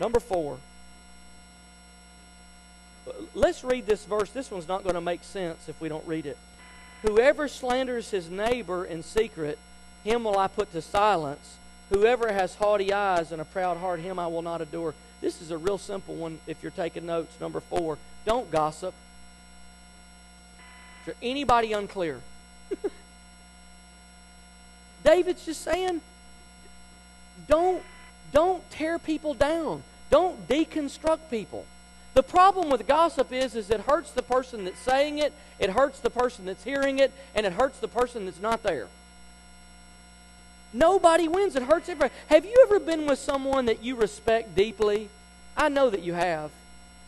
Number 0.00 0.20
four. 0.20 0.58
Let's 3.34 3.62
read 3.64 3.86
this 3.86 4.04
verse. 4.04 4.30
This 4.30 4.50
one's 4.50 4.68
not 4.68 4.82
going 4.82 4.94
to 4.94 5.00
make 5.00 5.22
sense 5.22 5.68
if 5.68 5.80
we 5.80 5.88
don't 5.88 6.06
read 6.06 6.26
it. 6.26 6.36
Whoever 7.02 7.46
slanders 7.48 8.10
his 8.10 8.30
neighbor 8.30 8.84
in 8.84 9.02
secret, 9.02 9.58
him 10.02 10.24
will 10.24 10.38
I 10.38 10.48
put 10.48 10.72
to 10.72 10.82
silence. 10.82 11.56
Whoever 11.90 12.32
has 12.32 12.54
haughty 12.54 12.92
eyes 12.92 13.30
and 13.32 13.40
a 13.40 13.44
proud 13.44 13.76
heart, 13.76 14.00
him 14.00 14.18
I 14.18 14.26
will 14.26 14.42
not 14.42 14.60
adore. 14.60 14.94
This 15.20 15.40
is 15.40 15.50
a 15.50 15.58
real 15.58 15.78
simple 15.78 16.14
one 16.14 16.40
if 16.46 16.62
you're 16.62 16.72
taking 16.72 17.06
notes. 17.06 17.40
Number 17.40 17.60
four, 17.60 17.98
don't 18.24 18.50
gossip. 18.50 18.94
Is 21.00 21.06
there 21.06 21.14
anybody 21.22 21.72
unclear? 21.72 22.20
David's 25.04 25.46
just 25.46 25.62
saying, 25.62 26.00
don't, 27.46 27.82
don't 28.32 28.68
tear 28.70 28.98
people 28.98 29.34
down. 29.34 29.84
Don't 30.10 30.48
deconstruct 30.48 31.30
people. 31.30 31.66
The 32.16 32.22
problem 32.22 32.70
with 32.70 32.86
gossip 32.86 33.30
is, 33.30 33.54
is 33.54 33.68
it 33.68 33.80
hurts 33.82 34.10
the 34.10 34.22
person 34.22 34.64
that's 34.64 34.78
saying 34.78 35.18
it, 35.18 35.34
it 35.58 35.68
hurts 35.68 36.00
the 36.00 36.08
person 36.08 36.46
that's 36.46 36.64
hearing 36.64 36.98
it, 36.98 37.12
and 37.34 37.44
it 37.44 37.52
hurts 37.52 37.78
the 37.78 37.88
person 37.88 38.24
that's 38.24 38.40
not 38.40 38.62
there. 38.62 38.88
Nobody 40.72 41.28
wins. 41.28 41.56
It 41.56 41.64
hurts 41.64 41.90
everybody. 41.90 42.14
Have 42.28 42.46
you 42.46 42.54
ever 42.66 42.80
been 42.80 43.04
with 43.04 43.18
someone 43.18 43.66
that 43.66 43.84
you 43.84 43.96
respect 43.96 44.54
deeply? 44.54 45.10
I 45.58 45.68
know 45.68 45.90
that 45.90 46.02
you 46.02 46.14
have. 46.14 46.50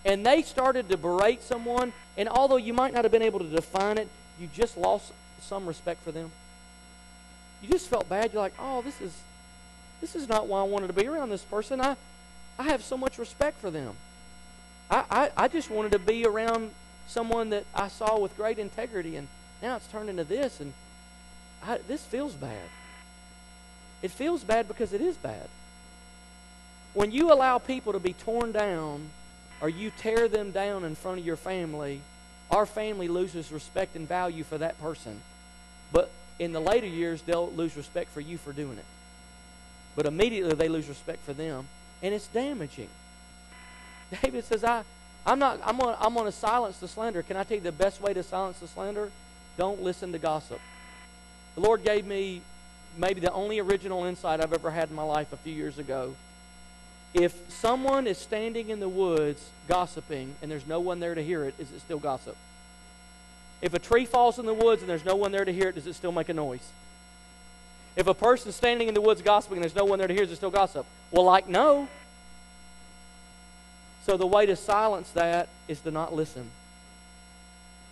And 0.04 0.26
they 0.26 0.42
started 0.42 0.90
to 0.90 0.98
berate 0.98 1.42
someone, 1.42 1.94
and 2.18 2.28
although 2.28 2.58
you 2.58 2.74
might 2.74 2.92
not 2.92 3.06
have 3.06 3.12
been 3.12 3.22
able 3.22 3.38
to 3.38 3.48
define 3.48 3.96
it, 3.96 4.08
you 4.38 4.46
just 4.52 4.76
lost 4.76 5.14
some 5.40 5.66
respect 5.66 6.04
for 6.04 6.12
them. 6.12 6.30
You 7.62 7.70
just 7.70 7.88
felt 7.88 8.10
bad. 8.10 8.34
You're 8.34 8.42
like, 8.42 8.54
oh, 8.58 8.82
this 8.82 9.00
is 9.00 9.18
this 10.02 10.14
is 10.14 10.28
not 10.28 10.48
why 10.48 10.60
I 10.60 10.64
wanted 10.64 10.88
to 10.88 10.92
be 10.92 11.06
around 11.06 11.30
this 11.30 11.44
person. 11.44 11.80
I 11.80 11.96
I 12.58 12.64
have 12.64 12.84
so 12.84 12.98
much 12.98 13.16
respect 13.16 13.58
for 13.58 13.70
them. 13.70 13.96
I, 14.90 15.04
I, 15.10 15.30
I 15.36 15.48
just 15.48 15.70
wanted 15.70 15.92
to 15.92 15.98
be 15.98 16.24
around 16.24 16.70
someone 17.06 17.50
that 17.50 17.64
I 17.74 17.88
saw 17.88 18.18
with 18.18 18.36
great 18.36 18.58
integrity, 18.58 19.16
and 19.16 19.28
now 19.62 19.76
it's 19.76 19.86
turned 19.88 20.08
into 20.08 20.24
this, 20.24 20.60
and 20.60 20.72
I, 21.62 21.78
this 21.88 22.04
feels 22.04 22.34
bad. 22.34 22.68
It 24.02 24.10
feels 24.10 24.44
bad 24.44 24.68
because 24.68 24.92
it 24.92 25.00
is 25.00 25.16
bad. 25.16 25.48
When 26.94 27.10
you 27.10 27.32
allow 27.32 27.58
people 27.58 27.92
to 27.92 27.98
be 27.98 28.12
torn 28.12 28.52
down 28.52 29.10
or 29.60 29.68
you 29.68 29.90
tear 29.98 30.28
them 30.28 30.52
down 30.52 30.84
in 30.84 30.94
front 30.94 31.18
of 31.18 31.26
your 31.26 31.36
family, 31.36 32.00
our 32.50 32.64
family 32.64 33.08
loses 33.08 33.52
respect 33.52 33.96
and 33.96 34.06
value 34.08 34.44
for 34.44 34.58
that 34.58 34.80
person. 34.80 35.20
But 35.92 36.10
in 36.38 36.52
the 36.52 36.60
later 36.60 36.86
years, 36.86 37.22
they'll 37.22 37.50
lose 37.50 37.76
respect 37.76 38.10
for 38.10 38.20
you 38.20 38.38
for 38.38 38.52
doing 38.52 38.78
it. 38.78 38.84
But 39.96 40.06
immediately 40.06 40.54
they 40.54 40.68
lose 40.68 40.88
respect 40.88 41.24
for 41.24 41.32
them, 41.32 41.66
and 42.02 42.14
it's 42.14 42.28
damaging. 42.28 42.88
David 44.22 44.44
says, 44.44 44.64
I, 44.64 44.84
I'm 45.26 45.38
not 45.38 45.60
I'm 45.64 45.76
gonna 45.76 45.96
I'm 46.00 46.14
gonna 46.14 46.32
silence 46.32 46.78
the 46.78 46.88
slander. 46.88 47.22
Can 47.22 47.36
I 47.36 47.44
tell 47.44 47.56
you 47.56 47.62
the 47.62 47.72
best 47.72 48.00
way 48.00 48.14
to 48.14 48.22
silence 48.22 48.58
the 48.58 48.68
slander? 48.68 49.10
Don't 49.56 49.82
listen 49.82 50.12
to 50.12 50.18
gossip. 50.18 50.60
The 51.54 51.60
Lord 51.60 51.84
gave 51.84 52.06
me 52.06 52.42
maybe 52.96 53.20
the 53.20 53.32
only 53.32 53.58
original 53.58 54.04
insight 54.04 54.40
I've 54.40 54.52
ever 54.52 54.70
had 54.70 54.90
in 54.90 54.96
my 54.96 55.02
life 55.02 55.32
a 55.32 55.36
few 55.36 55.52
years 55.52 55.78
ago. 55.78 56.14
If 57.14 57.34
someone 57.48 58.06
is 58.06 58.18
standing 58.18 58.70
in 58.70 58.80
the 58.80 58.88
woods 58.88 59.50
gossiping 59.66 60.34
and 60.40 60.50
there's 60.50 60.66
no 60.66 60.80
one 60.80 61.00
there 61.00 61.14
to 61.14 61.22
hear 61.22 61.44
it, 61.44 61.54
is 61.58 61.72
it 61.72 61.80
still 61.80 61.98
gossip? 61.98 62.36
If 63.60 63.74
a 63.74 63.78
tree 63.78 64.04
falls 64.04 64.38
in 64.38 64.46
the 64.46 64.54
woods 64.54 64.82
and 64.82 64.88
there's 64.88 65.04
no 65.04 65.16
one 65.16 65.32
there 65.32 65.44
to 65.44 65.52
hear 65.52 65.68
it, 65.68 65.74
does 65.74 65.86
it 65.86 65.94
still 65.94 66.12
make 66.12 66.28
a 66.28 66.34
noise? 66.34 66.70
If 67.96 68.06
a 68.06 68.14
person's 68.14 68.54
standing 68.54 68.88
in 68.88 68.94
the 68.94 69.00
woods 69.00 69.20
gossiping 69.22 69.56
and 69.56 69.64
there's 69.64 69.74
no 69.74 69.84
one 69.84 69.98
there 69.98 70.06
to 70.06 70.14
hear 70.14 70.22
it, 70.22 70.26
is 70.26 70.32
it 70.32 70.36
still 70.36 70.50
gossip? 70.50 70.86
Well, 71.10 71.24
like, 71.24 71.48
no. 71.48 71.88
So 74.08 74.16
the 74.16 74.26
way 74.26 74.46
to 74.46 74.56
silence 74.56 75.10
that 75.10 75.50
is 75.68 75.80
to 75.80 75.90
not 75.90 76.14
listen. 76.14 76.50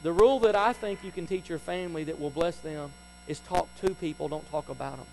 The 0.02 0.12
rule 0.12 0.40
that 0.40 0.56
I 0.56 0.72
think 0.72 1.04
you 1.04 1.12
can 1.12 1.26
teach 1.26 1.46
your 1.46 1.58
family 1.58 2.04
that 2.04 2.18
will 2.18 2.30
bless 2.30 2.56
them 2.56 2.90
is 3.28 3.38
talk 3.40 3.68
to 3.82 3.92
people, 3.92 4.26
don't 4.26 4.50
talk 4.50 4.70
about 4.70 4.96
them. 4.96 5.06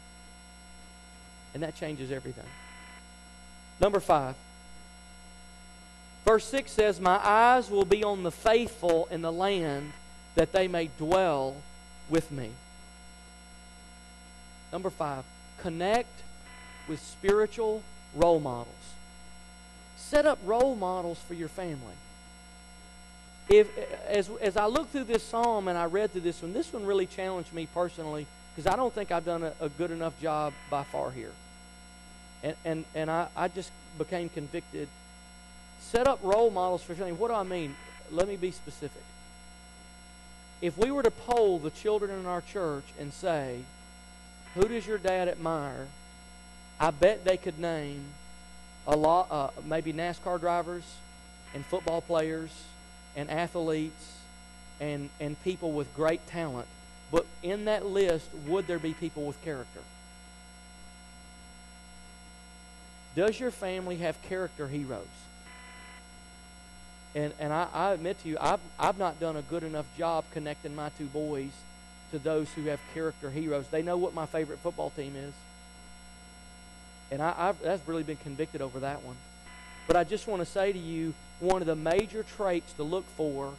And 1.53 1.61
that 1.61 1.75
changes 1.75 2.09
everything. 2.09 2.45
Number 3.81 3.99
five. 3.99 4.35
Verse 6.23 6.45
6 6.45 6.71
says, 6.71 7.01
My 7.01 7.19
eyes 7.21 7.69
will 7.69 7.83
be 7.83 8.05
on 8.05 8.23
the 8.23 8.31
faithful 8.31 9.09
in 9.11 9.21
the 9.21 9.31
land 9.31 9.91
that 10.35 10.53
they 10.53 10.69
may 10.69 10.89
dwell 10.97 11.57
with 12.09 12.31
me. 12.31 12.51
Number 14.71 14.89
five, 14.89 15.25
connect 15.57 16.21
with 16.87 17.01
spiritual 17.01 17.83
role 18.15 18.39
models. 18.39 18.92
Set 20.13 20.27
up 20.27 20.37
role 20.45 20.75
models 20.75 21.17
for 21.27 21.33
your 21.33 21.47
family. 21.47 21.95
If, 23.49 23.67
as, 24.07 24.29
as 24.39 24.55
I 24.57 24.67
look 24.67 24.91
through 24.91 25.05
this 25.05 25.23
psalm 25.23 25.67
and 25.67 25.75
I 25.75 25.85
read 25.85 26.11
through 26.11 26.21
this 26.21 26.39
one, 26.39 26.53
this 26.53 26.71
one 26.71 26.85
really 26.85 27.07
challenged 27.07 27.51
me 27.51 27.67
personally 27.73 28.27
because 28.55 28.71
I 28.71 28.75
don't 28.75 28.93
think 28.93 29.11
I've 29.11 29.25
done 29.25 29.41
a, 29.41 29.53
a, 29.59 29.69
good 29.69 29.89
enough 29.89 30.13
job 30.21 30.53
by 30.69 30.83
far 30.83 31.09
here. 31.09 31.31
And, 32.43 32.55
and, 32.63 32.85
and 32.93 33.09
I, 33.09 33.27
I 33.35 33.47
just 33.47 33.71
became 33.97 34.29
convicted. 34.29 34.87
Set 35.79 36.05
up 36.05 36.19
role 36.21 36.51
models 36.51 36.83
for 36.83 36.93
family. 36.93 37.13
What 37.13 37.29
do 37.29 37.33
I 37.33 37.41
mean? 37.41 37.75
Let 38.11 38.27
me 38.27 38.35
be 38.35 38.51
specific 38.51 39.01
if 40.61 40.77
we 40.77 40.91
were 40.91 41.01
to 41.01 41.11
poll 41.11 41.57
the 41.57 41.71
children 41.71 42.11
in 42.11 42.27
our 42.27 42.41
church 42.41 42.85
and 42.99 43.11
say, 43.11 43.61
who 44.53 44.67
does 44.67 44.85
your 44.85 44.99
dad 44.99 45.27
admire? 45.27 45.87
I 46.79 46.91
bet 46.91 47.25
they 47.25 47.35
could 47.35 47.57
name 47.57 48.05
a 48.87 48.95
lot, 48.95 49.27
uh, 49.31 49.49
maybe 49.65 49.93
NASCAR 49.93 50.39
drivers 50.39 50.83
and 51.53 51.65
football 51.65 52.01
players 52.01 52.49
and 53.15 53.29
athletes 53.29 54.17
and, 54.79 55.09
and 55.19 55.41
people 55.43 55.71
with 55.71 55.93
great 55.95 56.25
talent. 56.27 56.67
But 57.11 57.25
in 57.43 57.65
that 57.65 57.85
list, 57.85 58.29
would 58.47 58.67
there 58.67 58.79
be 58.79 58.93
people 58.93 59.25
with 59.25 59.41
character? 59.43 59.81
Does 63.15 63.39
your 63.39 63.51
family 63.51 63.97
have 63.97 64.19
character 64.23 64.67
heroes? 64.67 65.05
And, 67.15 67.31
and 67.39 67.53
I, 67.53 67.67
I 67.71 67.91
admit 67.91 68.19
to 68.23 68.29
you, 68.29 68.37
I've, 68.41 68.59
I've 68.79 68.97
not 68.97 69.19
done 69.19 69.35
a 69.35 69.43
good 69.43 69.63
enough 69.63 69.85
job 69.97 70.25
connecting 70.31 70.75
my 70.75 70.89
two 70.97 71.05
boys 71.05 71.51
to 72.11 72.17
those 72.17 72.49
who 72.53 72.63
have 72.63 72.79
character 72.93 73.29
heroes. 73.29 73.67
They 73.67 73.83
know 73.83 73.97
what 73.97 74.15
my 74.15 74.25
favorite 74.25 74.59
football 74.59 74.89
team 74.89 75.15
is. 75.15 75.33
And 77.13 77.21
I, 77.21 77.35
I've 77.37 77.61
that's 77.61 77.87
really 77.87 78.01
been 78.01 78.17
convicted 78.17 78.59
over 78.59 78.79
that 78.79 79.03
one. 79.03 79.15
But 79.85 79.95
I 79.95 80.03
just 80.03 80.27
want 80.27 80.41
to 80.41 80.47
say 80.47 80.73
to 80.73 80.79
you, 80.79 81.13
one 81.39 81.61
of 81.61 81.67
the 81.67 81.75
major 81.75 82.23
traits 82.23 82.73
to 82.73 82.83
look 82.83 83.05
for 83.15 83.53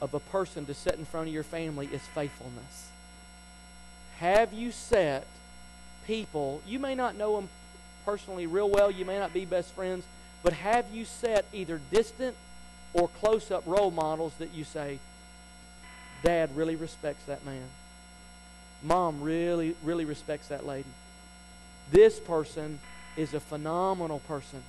of 0.00 0.14
a 0.14 0.18
person 0.18 0.66
to 0.66 0.74
set 0.74 0.96
in 0.96 1.04
front 1.04 1.28
of 1.28 1.32
your 1.32 1.44
family 1.44 1.88
is 1.92 2.02
faithfulness. 2.08 2.88
Have 4.18 4.52
you 4.52 4.72
set 4.72 5.26
people, 6.08 6.60
you 6.66 6.80
may 6.80 6.96
not 6.96 7.16
know 7.16 7.36
them 7.36 7.48
personally 8.04 8.46
real 8.46 8.68
well, 8.68 8.90
you 8.90 9.04
may 9.04 9.18
not 9.18 9.32
be 9.32 9.44
best 9.44 9.72
friends, 9.72 10.04
but 10.42 10.52
have 10.52 10.86
you 10.92 11.04
set 11.04 11.44
either 11.52 11.80
distant 11.92 12.34
or 12.94 13.06
close 13.20 13.52
up 13.52 13.62
role 13.64 13.92
models 13.92 14.32
that 14.40 14.52
you 14.52 14.64
say, 14.64 14.98
Dad 16.24 16.56
really 16.56 16.74
respects 16.74 17.22
that 17.26 17.44
man? 17.44 17.68
Mom 18.82 19.20
really, 19.20 19.76
really 19.84 20.04
respects 20.04 20.48
that 20.48 20.66
lady. 20.66 20.88
This 21.90 22.18
person 22.18 22.78
is 23.16 23.34
a 23.34 23.40
phenomenal 23.40 24.20
person. 24.20 24.62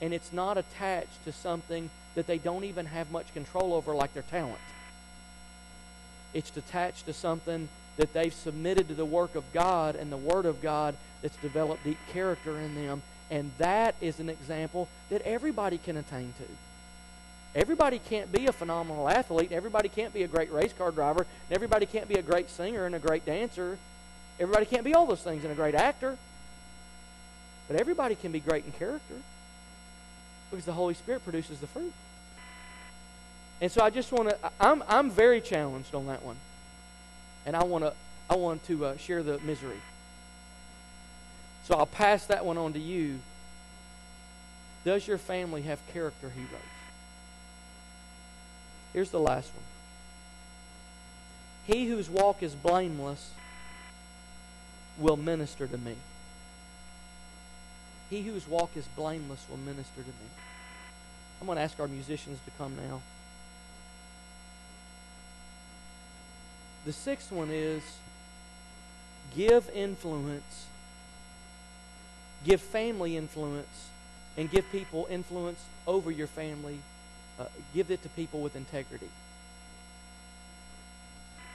And 0.00 0.12
it's 0.12 0.32
not 0.32 0.58
attached 0.58 1.24
to 1.24 1.32
something 1.32 1.90
that 2.14 2.26
they 2.26 2.38
don't 2.38 2.64
even 2.64 2.86
have 2.86 3.10
much 3.10 3.32
control 3.32 3.72
over, 3.74 3.94
like 3.94 4.12
their 4.14 4.22
talent. 4.24 4.58
It's 6.32 6.54
attached 6.56 7.06
to 7.06 7.12
something 7.12 7.68
that 7.96 8.12
they've 8.12 8.34
submitted 8.34 8.88
to 8.88 8.94
the 8.94 9.04
work 9.04 9.34
of 9.34 9.44
God 9.52 9.94
and 9.96 10.10
the 10.10 10.16
Word 10.16 10.46
of 10.46 10.60
God 10.60 10.96
that's 11.22 11.36
developed 11.36 11.84
deep 11.84 11.98
character 12.12 12.58
in 12.58 12.74
them 12.74 13.02
and 13.30 13.50
that 13.58 13.94
is 14.00 14.20
an 14.20 14.28
example 14.28 14.88
that 15.10 15.22
everybody 15.22 15.78
can 15.78 15.96
attain 15.96 16.32
to. 16.38 17.58
Everybody 17.58 17.98
can't 17.98 18.30
be 18.30 18.46
a 18.46 18.52
phenomenal 18.52 19.08
athlete. 19.08 19.52
Everybody 19.52 19.88
can't 19.88 20.12
be 20.12 20.24
a 20.24 20.28
great 20.28 20.52
race 20.52 20.72
car 20.72 20.90
driver. 20.90 21.20
And 21.20 21.56
everybody 21.56 21.86
can't 21.86 22.08
be 22.08 22.14
a 22.14 22.22
great 22.22 22.50
singer 22.50 22.84
and 22.86 22.94
a 22.94 22.98
great 22.98 23.24
dancer. 23.24 23.78
Everybody 24.40 24.66
can't 24.66 24.84
be 24.84 24.94
all 24.94 25.06
those 25.06 25.22
things 25.22 25.44
and 25.44 25.52
a 25.52 25.56
great 25.56 25.74
actor. 25.74 26.18
But 27.68 27.80
everybody 27.80 28.14
can 28.14 28.32
be 28.32 28.40
great 28.40 28.64
in 28.64 28.72
character 28.72 29.14
because 30.50 30.64
the 30.64 30.72
Holy 30.72 30.94
Spirit 30.94 31.24
produces 31.24 31.60
the 31.60 31.66
fruit. 31.66 31.92
And 33.60 33.70
so 33.70 33.82
I 33.82 33.90
just 33.90 34.12
want 34.12 34.30
to, 34.30 34.38
I'm, 34.60 34.82
I'm 34.86 35.10
very 35.10 35.40
challenged 35.40 35.94
on 35.94 36.06
that 36.06 36.22
one. 36.22 36.36
And 37.46 37.56
I 37.56 37.64
want 37.64 37.84
to, 37.84 37.94
I 38.28 38.36
want 38.36 38.64
to 38.66 38.86
uh, 38.86 38.96
share 38.96 39.22
the 39.22 39.38
misery. 39.40 39.80
So 41.64 41.74
I'll 41.74 41.86
pass 41.86 42.26
that 42.26 42.44
one 42.44 42.58
on 42.58 42.74
to 42.74 42.78
you. 42.78 43.20
Does 44.84 45.08
your 45.08 45.18
family 45.18 45.62
have 45.62 45.80
character 45.92 46.28
heroes? 46.28 46.60
Here's 48.92 49.10
the 49.10 49.20
last 49.20 49.50
one. 49.54 49.64
He 51.66 51.86
whose 51.88 52.10
walk 52.10 52.42
is 52.42 52.54
blameless 52.54 53.30
will 54.98 55.16
minister 55.16 55.66
to 55.66 55.78
me. 55.78 55.96
He 58.14 58.22
whose 58.22 58.46
walk 58.46 58.70
is 58.76 58.86
blameless 58.94 59.44
will 59.50 59.56
minister 59.56 60.00
to 60.00 60.06
me. 60.06 60.28
I'm 61.40 61.48
going 61.48 61.56
to 61.56 61.62
ask 61.62 61.80
our 61.80 61.88
musicians 61.88 62.38
to 62.44 62.52
come 62.56 62.76
now. 62.76 63.02
The 66.84 66.92
sixth 66.92 67.32
one 67.32 67.50
is 67.50 67.82
give 69.36 69.68
influence, 69.70 70.66
give 72.44 72.60
family 72.60 73.16
influence, 73.16 73.88
and 74.36 74.48
give 74.48 74.70
people 74.70 75.08
influence 75.10 75.64
over 75.84 76.12
your 76.12 76.28
family. 76.28 76.78
Uh, 77.36 77.46
give 77.74 77.90
it 77.90 78.00
to 78.04 78.08
people 78.10 78.42
with 78.42 78.54
integrity. 78.54 79.08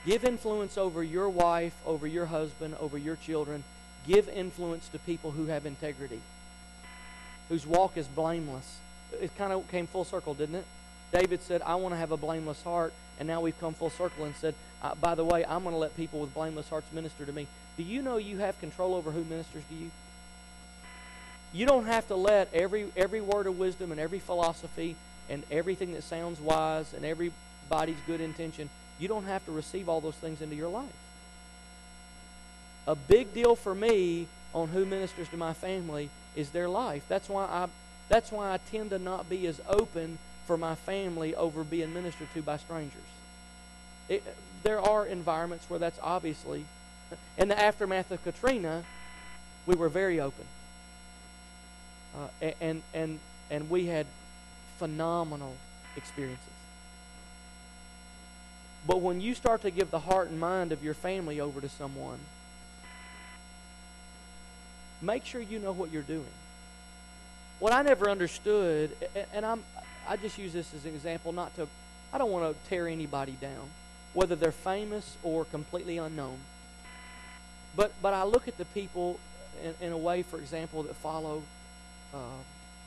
Give 0.04 0.24
influence 0.24 0.76
over 0.76 1.02
your 1.02 1.30
wife, 1.30 1.74
over 1.86 2.06
your 2.06 2.26
husband, 2.26 2.74
over 2.78 2.98
your 2.98 3.16
children. 3.16 3.64
Give 4.06 4.28
influence 4.28 4.88
to 4.88 4.98
people 4.98 5.30
who 5.30 5.46
have 5.46 5.64
integrity, 5.64 6.20
whose 7.50 7.66
walk 7.66 7.98
is 7.98 8.06
blameless. 8.06 8.78
It 9.20 9.36
kind 9.36 9.52
of 9.52 9.68
came 9.68 9.86
full 9.86 10.04
circle, 10.04 10.32
didn't 10.32 10.54
it? 10.54 10.64
David 11.12 11.42
said, 11.42 11.60
I 11.60 11.74
want 11.74 11.92
to 11.92 11.98
have 11.98 12.12
a 12.12 12.16
blameless 12.16 12.62
heart. 12.62 12.94
And 13.18 13.26
now 13.26 13.42
we've 13.42 13.58
come 13.60 13.74
full 13.74 13.90
circle 13.90 14.24
and 14.24 14.34
said, 14.36 14.54
uh, 14.82 14.94
by 14.94 15.14
the 15.14 15.24
way, 15.24 15.44
I'm 15.44 15.64
going 15.64 15.74
to 15.74 15.78
let 15.78 15.94
people 15.96 16.20
with 16.20 16.32
blameless 16.32 16.70
hearts 16.70 16.86
minister 16.92 17.26
to 17.26 17.32
me. 17.32 17.46
Do 17.76 17.82
you 17.82 18.00
know 18.00 18.16
you 18.16 18.38
have 18.38 18.58
control 18.60 18.94
over 18.94 19.10
who 19.10 19.24
ministers 19.24 19.64
to 19.68 19.74
you? 19.74 19.90
You 21.52 21.66
don't 21.66 21.86
have 21.86 22.06
to 22.08 22.14
let 22.14 22.54
every, 22.54 22.86
every 22.96 23.20
word 23.20 23.46
of 23.46 23.58
wisdom 23.58 23.90
and 23.90 24.00
every 24.00 24.20
philosophy 24.20 24.96
and 25.28 25.42
everything 25.50 25.92
that 25.94 26.04
sounds 26.04 26.40
wise 26.40 26.94
and 26.94 27.04
everybody's 27.04 27.98
good 28.06 28.20
intention, 28.20 28.70
you 28.98 29.08
don't 29.08 29.24
have 29.24 29.44
to 29.46 29.52
receive 29.52 29.88
all 29.88 30.00
those 30.00 30.14
things 30.14 30.40
into 30.40 30.54
your 30.54 30.68
life. 30.68 30.86
A 32.86 32.94
big 32.94 33.34
deal 33.34 33.56
for 33.56 33.74
me 33.74 34.28
on 34.54 34.68
who 34.68 34.84
ministers 34.84 35.28
to 35.28 35.36
my 35.36 35.52
family 35.52 36.10
is 36.36 36.50
their 36.50 36.68
life. 36.68 37.04
That's 37.08 37.28
why 37.28 37.44
I 37.44 37.68
that's 38.08 38.32
why 38.32 38.52
I 38.52 38.58
tend 38.58 38.90
to 38.90 38.98
not 38.98 39.30
be 39.30 39.46
as 39.46 39.60
open 39.68 40.18
for 40.46 40.56
my 40.56 40.74
family 40.74 41.34
over 41.36 41.62
being 41.62 41.94
ministered 41.94 42.26
to 42.34 42.42
by 42.42 42.56
strangers. 42.56 43.00
It, 44.08 44.24
there 44.64 44.80
are 44.80 45.06
environments 45.06 45.70
where 45.70 45.78
that's 45.78 45.98
obviously, 46.02 46.64
in 47.38 47.46
the 47.46 47.58
aftermath 47.58 48.10
of 48.10 48.22
Katrina, 48.24 48.84
we 49.64 49.76
were 49.76 49.88
very 49.88 50.18
open. 50.18 50.44
Uh, 52.16 52.50
and, 52.60 52.82
and, 52.92 53.20
and 53.48 53.70
we 53.70 53.86
had 53.86 54.06
phenomenal 54.78 55.56
experiences. 55.96 56.44
But 58.88 59.00
when 59.00 59.20
you 59.20 59.36
start 59.36 59.62
to 59.62 59.70
give 59.70 59.92
the 59.92 60.00
heart 60.00 60.30
and 60.30 60.40
mind 60.40 60.72
of 60.72 60.82
your 60.82 60.94
family 60.94 61.40
over 61.40 61.60
to 61.60 61.68
someone, 61.68 62.18
make 65.02 65.24
sure 65.24 65.40
you 65.40 65.58
know 65.58 65.72
what 65.72 65.90
you're 65.90 66.02
doing. 66.02 66.24
What 67.58 67.72
I 67.72 67.82
never 67.82 68.08
understood, 68.08 68.90
and 69.32 69.44
I'm, 69.44 69.62
I 70.08 70.16
just 70.16 70.38
use 70.38 70.52
this 70.52 70.72
as 70.74 70.84
an 70.84 70.94
example, 70.94 71.32
not 71.32 71.54
to, 71.56 71.68
I 72.12 72.18
don't 72.18 72.30
want 72.30 72.54
to 72.54 72.68
tear 72.68 72.88
anybody 72.88 73.36
down, 73.40 73.68
whether 74.14 74.34
they're 74.34 74.52
famous 74.52 75.16
or 75.22 75.44
completely 75.44 75.98
unknown. 75.98 76.38
But, 77.76 77.92
but 78.02 78.14
I 78.14 78.24
look 78.24 78.48
at 78.48 78.56
the 78.58 78.64
people 78.66 79.20
in, 79.62 79.74
in 79.86 79.92
a 79.92 79.98
way, 79.98 80.22
for 80.22 80.38
example, 80.38 80.82
that 80.84 80.96
follow, 80.96 81.42
uh, 82.14 82.40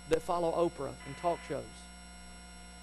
that 0.10 0.22
follow 0.22 0.52
Oprah 0.52 0.94
and 1.06 1.18
talk 1.18 1.40
shows. 1.48 1.64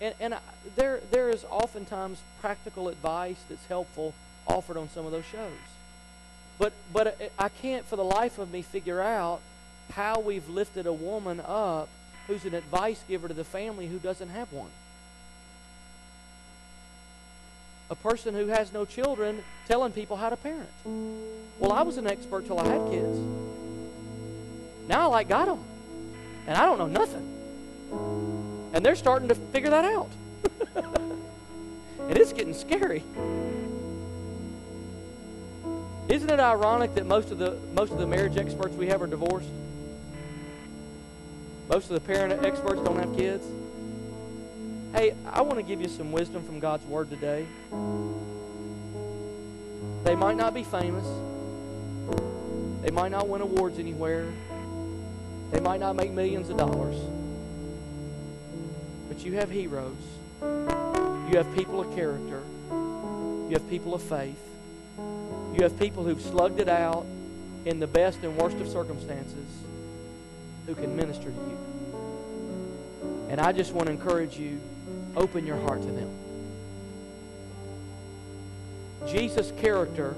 And, 0.01 0.15
and 0.21 0.35
I, 0.35 0.39
there, 0.77 1.01
there 1.11 1.29
is 1.29 1.45
oftentimes 1.51 2.23
practical 2.41 2.89
advice 2.89 3.37
that's 3.49 3.67
helpful 3.67 4.15
offered 4.47 4.77
on 4.77 4.89
some 4.91 5.07
of 5.07 5.13
those 5.13 5.27
shows. 5.27 5.53
But, 6.61 6.75
but 6.93 7.33
I 7.39 7.49
can't 7.49 7.87
for 7.87 7.97
the 7.97 8.05
life 8.05 8.39
of 8.39 8.53
me 8.53 8.61
figure 8.61 9.01
out 9.01 9.41
how 9.93 10.21
we've 10.21 10.47
lifted 10.49 10.87
a 10.87 10.93
woman 10.93 11.41
up 11.41 11.89
who's 12.27 12.45
an 12.45 12.55
advice 12.55 13.03
giver 13.09 13.29
to 13.29 13.35
the 13.35 13.45
family 13.45 13.89
who 13.89 13.99
doesn't 13.99 14.29
have 14.29 14.53
one. 14.53 14.69
A 17.89 17.95
person 17.95 18.35
who 18.35 18.49
has 18.49 18.75
no 18.75 18.85
children 18.85 19.43
telling 19.67 19.93
people 19.93 20.19
how 20.19 20.29
to 20.29 20.37
parent. 20.37 20.69
Well, 20.85 21.73
I 21.73 21.81
was 21.83 21.97
an 21.97 22.07
expert 22.07 22.47
till 22.47 22.61
I 22.61 22.69
had 22.69 22.91
kids. 22.91 23.19
Now 24.87 25.01
I 25.01 25.07
like 25.07 25.29
got 25.29 25.47
them. 25.47 25.65
And 26.47 26.59
I 26.59 26.67
don't 26.67 26.79
know 26.79 26.87
nothing. 26.87 28.71
And 28.75 28.85
they're 28.85 28.97
starting 28.97 29.29
to 29.29 29.35
figure 29.35 29.71
that 29.71 29.87
out. 29.87 30.11
and 30.77 32.19
it's 32.19 32.35
getting 32.35 32.55
scary. 32.55 33.03
Isn't 36.11 36.29
it 36.29 36.41
ironic 36.41 36.97
that 36.97 37.07
most 37.07 37.31
of 37.31 37.39
the 37.39 37.57
most 37.73 37.93
of 37.93 37.99
the 37.99 38.07
marriage 38.07 38.37
experts 38.37 38.75
we 38.75 38.89
have 38.89 39.01
are 39.01 39.07
divorced? 39.07 39.49
Most 41.69 41.89
of 41.89 41.95
the 41.95 42.01
parent 42.01 42.45
experts 42.45 42.81
don't 42.83 42.99
have 42.99 43.17
kids. 43.17 43.47
Hey, 44.93 45.15
I 45.25 45.43
want 45.43 45.55
to 45.59 45.63
give 45.63 45.81
you 45.81 45.89
some 45.89 46.11
wisdom 46.11 46.45
from 46.45 46.59
God's 46.59 46.85
Word 46.85 47.11
today. 47.11 47.47
They 50.03 50.17
might 50.17 50.37
not 50.37 50.53
be 50.53 50.65
famous. 50.65 51.07
They 52.83 52.91
might 52.91 53.13
not 53.13 53.29
win 53.29 53.41
awards 53.41 53.79
anywhere. 53.79 54.33
They 55.53 55.61
might 55.61 55.79
not 55.79 55.95
make 55.95 56.11
millions 56.11 56.51
of 56.51 56.57
dollars. 56.57 56.97
But 59.07 59.25
you 59.25 59.35
have 59.35 59.49
heroes. 59.49 59.97
You 60.43 61.37
have 61.37 61.55
people 61.55 61.81
of 61.81 61.95
character. 61.95 62.43
You 62.73 63.51
have 63.53 63.71
people 63.71 63.95
of 63.95 64.03
faith. 64.03 64.50
You 65.53 65.63
have 65.63 65.79
people 65.79 66.05
who've 66.05 66.21
slugged 66.21 66.61
it 66.61 66.69
out 66.69 67.07
in 67.65 67.81
the 67.81 67.87
best 67.87 68.21
and 68.23 68.37
worst 68.37 68.57
of 68.59 68.69
circumstances 68.69 69.49
who 70.67 70.75
can 70.75 70.95
minister 70.95 71.31
to 71.31 71.31
you. 71.31 71.59
And 73.29 73.41
I 73.41 73.53
just 73.53 73.73
want 73.73 73.87
to 73.87 73.93
encourage 73.93 74.39
you 74.39 74.61
open 75.17 75.47
your 75.47 75.59
heart 75.59 75.83
to 75.83 75.89
them. 75.89 76.11
Jesus' 79.07 79.53
character 79.59 80.15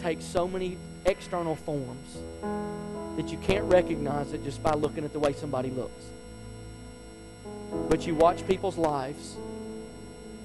takes 0.00 0.24
so 0.24 0.48
many 0.48 0.76
external 1.04 1.54
forms 1.54 2.18
that 3.16 3.28
you 3.30 3.38
can't 3.38 3.64
recognize 3.64 4.32
it 4.32 4.42
just 4.44 4.62
by 4.62 4.72
looking 4.72 5.04
at 5.04 5.12
the 5.12 5.18
way 5.18 5.32
somebody 5.32 5.70
looks. 5.70 6.04
But 7.88 8.06
you 8.06 8.14
watch 8.14 8.46
people's 8.46 8.78
lives, 8.78 9.36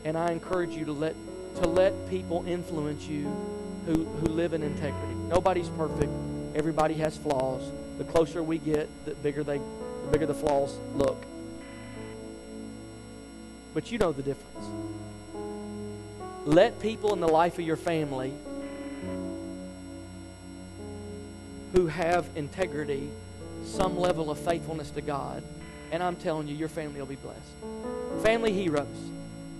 and 0.04 0.18
I 0.18 0.32
encourage 0.32 0.72
you 0.72 0.86
to 0.86 0.92
let 0.92 1.16
to 1.56 1.68
let 1.68 2.08
people 2.10 2.46
influence 2.46 3.08
you 3.08 3.57
who, 3.88 4.04
who 4.04 4.28
live 4.28 4.54
in 4.54 4.62
integrity. 4.62 5.16
Nobody's 5.16 5.70
perfect. 5.70 6.12
Everybody 6.54 6.96
has 6.96 7.16
flaws. 7.18 7.64
The 7.98 8.04
closer 8.04 8.44
we 8.44 8.58
get, 8.58 8.90
the 9.06 9.16
bigger 9.16 9.44
they 9.44 9.58
the 9.58 10.12
bigger 10.12 10.26
the 10.26 10.34
flaws 10.34 10.78
look. 10.94 11.26
But 13.74 13.92
you 13.92 13.98
know 13.98 14.12
the 14.12 14.24
difference. 14.24 14.66
Let 16.46 16.80
people 16.82 17.14
in 17.14 17.20
the 17.20 17.28
life 17.28 17.60
of 17.60 17.66
your 17.66 17.76
family 17.76 18.34
who 21.74 21.88
have 21.88 22.28
integrity, 22.36 23.10
some 23.66 23.98
level 23.98 24.32
of 24.32 24.40
faithfulness 24.40 24.90
to 24.92 25.02
God, 25.02 25.44
and 25.92 26.02
I'm 26.02 26.16
telling 26.16 26.48
you, 26.48 26.56
your 26.56 26.70
family 26.70 27.00
will 27.00 27.08
be 27.08 27.16
blessed. 27.16 28.24
Family 28.24 28.54
heroes. 28.54 28.88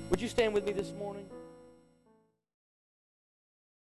Would 0.10 0.22
you 0.22 0.28
stand 0.28 0.54
with 0.54 0.66
me 0.66 0.74
this 0.74 0.92
morning? 0.94 1.26